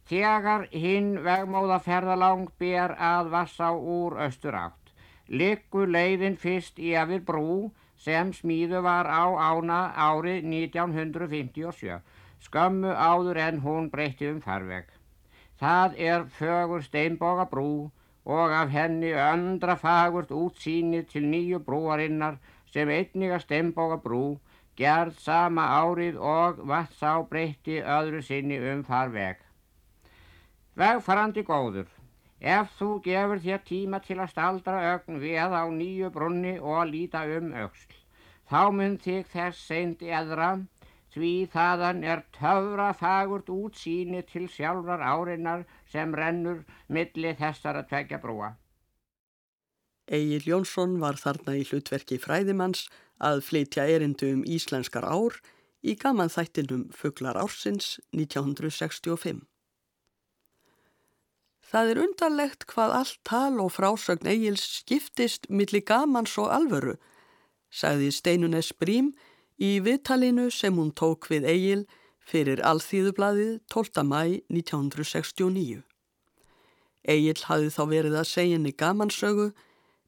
Þegar 0.06 0.68
hinn 0.70 1.16
vegmóða 1.26 1.82
ferðalang 1.82 2.46
ber 2.58 2.94
að 3.10 3.34
vassá 3.34 3.74
úr 3.74 4.20
austur 4.28 4.62
átt 4.62 4.83
liggur 5.28 5.88
leiðin 5.88 6.36
fyrst 6.36 6.78
yfir 6.78 7.22
brú 7.24 7.72
sem 7.96 8.32
smíðu 8.32 8.82
var 8.84 9.08
á 9.08 9.24
ána 9.32 9.80
árið 9.96 10.44
1957, 10.44 12.00
skömmu 12.40 12.92
áður 12.92 13.40
en 13.46 13.60
hún 13.64 13.90
breytti 13.90 14.28
um 14.28 14.40
farveg. 14.44 14.88
Það 15.60 15.94
er 16.10 16.26
fögur 16.38 16.82
steinboga 16.82 17.46
brú 17.48 17.90
og 18.24 18.52
af 18.52 18.72
henni 18.72 19.12
öndra 19.12 19.76
fagurt 19.76 20.32
útsýnið 20.32 21.08
til 21.12 21.24
nýju 21.30 21.60
brúarinnar 21.64 22.40
sem 22.72 22.88
einniga 22.88 23.38
steinboga 23.38 24.00
brú 24.04 24.38
gerð 24.76 25.18
sama 25.22 25.66
árið 25.80 26.16
og 26.18 26.64
vatnsá 26.68 27.16
breytti 27.30 27.80
öðru 27.80 28.22
sinni 28.22 28.58
um 28.72 28.82
farveg. 28.84 29.38
Vegfarandi 30.74 31.44
góður. 31.46 31.86
Ef 32.44 32.74
þú 32.76 32.88
gefur 33.04 33.40
þér 33.40 33.60
tíma 33.64 33.98
til 34.04 34.18
að 34.20 34.32
staldra 34.34 34.80
ögn 34.92 35.20
við 35.22 35.54
á 35.56 35.64
nýju 35.72 36.10
brunni 36.12 36.58
og 36.60 36.90
líta 36.90 37.22
um 37.38 37.54
auksl, 37.56 37.94
þá 38.50 38.60
mun 38.76 38.98
þig 39.00 39.30
þess 39.32 39.62
seindi 39.70 40.10
eðra, 40.12 40.50
því 41.14 41.30
þaðan 41.54 42.02
er 42.04 42.24
töfra 42.36 42.90
fagurt 42.98 43.48
útsýni 43.48 44.20
til 44.28 44.44
sjálfrar 44.52 45.00
árinnar 45.00 45.64
sem 45.88 46.12
rennur 46.12 46.60
milli 46.88 47.32
þessara 47.38 47.86
tvekja 47.88 48.20
brúa. 48.20 48.50
Egil 50.04 50.44
Jónsson 50.44 50.98
var 51.00 51.16
þarna 51.16 51.56
í 51.56 51.64
hlutverki 51.64 52.20
fræðimanns 52.20 52.90
að 53.24 53.40
flytja 53.48 53.88
erindu 53.88 54.28
um 54.34 54.44
íslenskar 54.44 55.08
ár 55.08 55.40
í 55.80 55.96
gaman 55.96 56.28
þættinum 56.28 56.90
Fuglar 56.92 57.40
ársins 57.40 57.96
1965. 58.12 59.40
Það 61.74 61.88
er 61.90 61.98
undarlegt 61.98 62.64
hvað 62.70 62.92
allt 62.94 63.16
tal 63.26 63.56
og 63.58 63.72
frásögn 63.74 64.28
Egils 64.30 64.62
skiptist 64.76 65.48
millir 65.50 65.82
gamans 65.82 66.36
og 66.38 66.52
alvöru, 66.54 66.92
sagði 67.66 68.12
Steinunes 68.14 68.68
Brím 68.78 69.08
í 69.58 69.80
viðtalinu 69.82 70.52
sem 70.54 70.76
hún 70.78 70.92
tók 70.94 71.26
við 71.32 71.48
Egil 71.50 71.80
fyrir 72.22 72.62
Alþýðublaðið 72.62 73.56
12. 73.74 74.04
mæ 74.06 74.20
1969. 74.54 75.80
Egil 77.10 77.42
hafði 77.48 77.72
þá 77.74 77.82
verið 77.90 78.14
að 78.20 78.30
segja 78.30 78.60
henni 78.60 78.72
gamansögu 78.84 79.48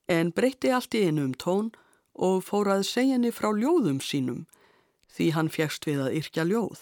en 0.07 0.31
breytti 0.39 0.71
allt 0.71 0.95
í 0.95 1.03
einu 1.09 1.25
um 1.33 1.35
tón 1.35 1.73
og 2.15 2.47
fór 2.47 2.71
að 2.77 2.87
segja 2.93 3.19
henni 3.19 3.35
frá 3.35 3.51
ljóðum 3.51 3.99
sínum 3.99 4.47
því 5.17 5.33
hann 5.35 5.51
fjækst 5.51 5.91
við 5.91 6.07
að 6.07 6.21
yrkja 6.23 6.47
ljóð. 6.47 6.79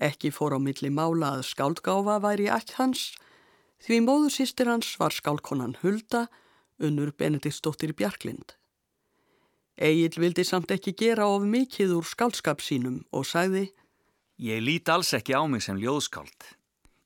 Ekki 0.00 0.32
fór 0.32 0.56
á 0.56 0.58
milli 0.70 0.88
mála 0.88 1.34
að 1.36 1.44
skáldgáfa 1.52 2.16
væri 2.24 2.48
allt 2.48 2.78
hans 2.80 3.10
Því 3.82 4.00
móður 4.04 4.32
sýstir 4.34 4.70
hans 4.70 4.94
var 5.00 5.14
skálkonan 5.14 5.78
Hulda, 5.82 6.26
unnur 6.78 7.12
Benediktsdóttir 7.16 7.94
Bjarklind. 7.96 8.54
Egil 9.74 10.20
vildi 10.22 10.44
samt 10.46 10.70
ekki 10.70 10.94
gera 10.94 11.26
of 11.26 11.42
mikið 11.42 11.96
úr 11.96 12.06
skálskap 12.06 12.62
sínum 12.62 13.02
og 13.10 13.26
sagði 13.26 13.72
Ég 14.38 14.62
lít 14.62 14.90
alls 14.90 15.12
ekki 15.14 15.34
á 15.34 15.42
mig 15.46 15.62
sem 15.62 15.78
ljóðskáld. 15.78 16.46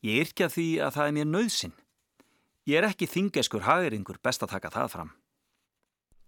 Ég 0.05 0.25
yrkja 0.25 0.49
því 0.49 0.69
að 0.81 0.95
það 0.97 1.09
er 1.09 1.15
mér 1.17 1.29
nöðsin. 1.29 1.75
Ég 2.69 2.81
er 2.81 2.89
ekki 2.89 3.09
þingeskur 3.09 3.65
hageringur 3.69 4.21
best 4.25 4.45
að 4.45 4.53
taka 4.55 4.73
það 4.73 4.93
fram. 4.95 5.11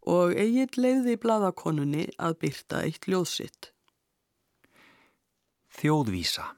Og 0.09 0.32
Egil 0.36 0.68
leiði 0.80 1.16
bladakonunni 1.20 2.07
að 2.16 2.38
byrta 2.45 2.84
eitt 2.84 3.09
ljóðsitt. 3.09 3.72
Þjóðvísa 5.76 6.49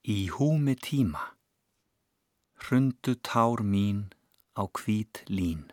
Í 0.00 0.30
húmi 0.32 0.74
tíma 0.80 1.26
hrundu 2.60 3.14
tár 3.20 3.60
mín 3.72 4.08
á 4.56 4.64
hvít 4.64 5.24
lín. 5.28 5.72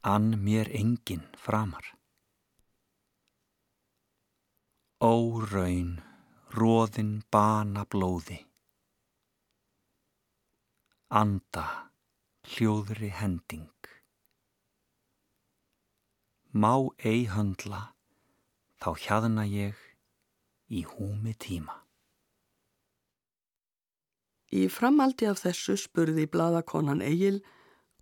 Ann 0.00 0.36
mér 0.44 0.68
engin 0.80 1.24
framar. 1.36 1.86
Ó 5.00 5.12
raun, 5.52 6.00
róðin 6.56 7.12
bana 7.32 7.84
blóði. 7.84 8.40
Anda, 11.08 11.66
hljóðri 12.48 13.12
hending. 13.20 13.68
Má 16.52 16.74
ei 16.98 17.26
höndla, 17.28 17.82
þá 18.80 18.90
hjaðna 19.04 19.44
ég 19.48 19.91
í 20.72 20.82
húmi 20.88 21.34
tíma. 21.36 21.76
Í 24.52 24.66
framaldi 24.68 25.28
af 25.28 25.40
þessu 25.44 25.78
spurði 25.80 26.26
bladakonan 26.28 27.00
Egil 27.04 27.40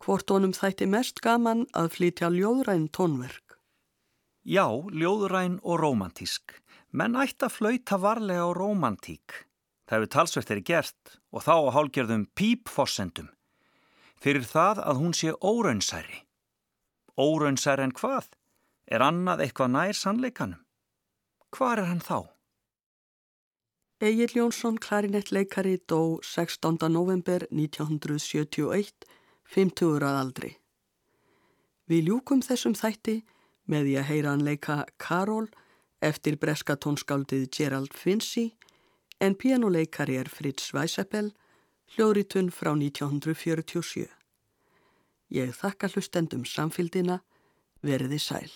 hvort 0.02 0.30
honum 0.32 0.54
þætti 0.56 0.88
mest 0.90 1.20
gaman 1.22 1.66
að 1.76 1.92
flytja 1.96 2.30
ljóðræn 2.34 2.88
tónverk. 2.96 3.58
Já, 4.42 4.66
ljóðræn 4.72 5.60
og 5.62 5.82
romantísk. 5.82 6.56
Menn 6.90 7.14
ætti 7.14 7.46
að 7.46 7.54
flauta 7.54 7.98
varlega 8.02 8.48
á 8.48 8.50
romantík. 8.56 9.44
Það 9.86 9.96
hefur 9.98 10.10
talsvert 10.14 10.50
er 10.50 10.62
gert 10.64 11.14
og 11.30 11.44
þá 11.44 11.54
á 11.54 11.74
hálgjörðum 11.76 12.24
pípfossendum. 12.34 13.28
Fyrir 14.20 14.46
það 14.46 14.82
að 14.86 15.00
hún 15.02 15.14
sé 15.14 15.34
óraunsæri. 15.38 16.24
Óraunsæri 17.14 17.86
en 17.86 17.94
hvað? 17.94 18.32
Er 18.90 19.04
annað 19.06 19.44
eitthvað 19.44 19.74
nær 19.76 19.94
sannleikanum? 19.94 20.64
Hvar 21.54 21.78
er 21.78 21.90
hann 21.90 22.02
þá? 22.02 22.26
Egil 24.02 24.30
Jónsson, 24.32 24.78
klarinettleikari, 24.78 25.76
dó 25.86 26.18
16. 26.22 26.88
november 26.88 27.44
1971, 27.50 28.94
50 29.44 29.98
að 30.00 30.16
aldri. 30.20 30.50
Við 31.84 32.08
ljúkum 32.08 32.40
þessum 32.40 32.72
þætti 32.72 33.18
með 33.68 33.84
því 33.84 33.98
að 34.00 34.08
heyra 34.08 34.32
hann 34.32 34.46
leika 34.46 34.76
Karol 34.96 35.50
eftir 36.00 36.38
breska 36.40 36.78
tónskáldið 36.80 37.44
Gerald 37.52 37.92
Finzi 37.92 38.46
en 39.20 39.36
pianoleikari 39.36 40.16
er 40.16 40.32
Fritz 40.32 40.72
Weisseppel, 40.72 41.34
hljóðritun 41.92 42.48
frá 42.48 42.72
1947. 42.72 44.08
Ég 45.28 45.52
þakka 45.60 45.92
hlustendum 45.92 46.48
samfildina, 46.48 47.20
veriði 47.84 48.16
sæl. 48.16 48.48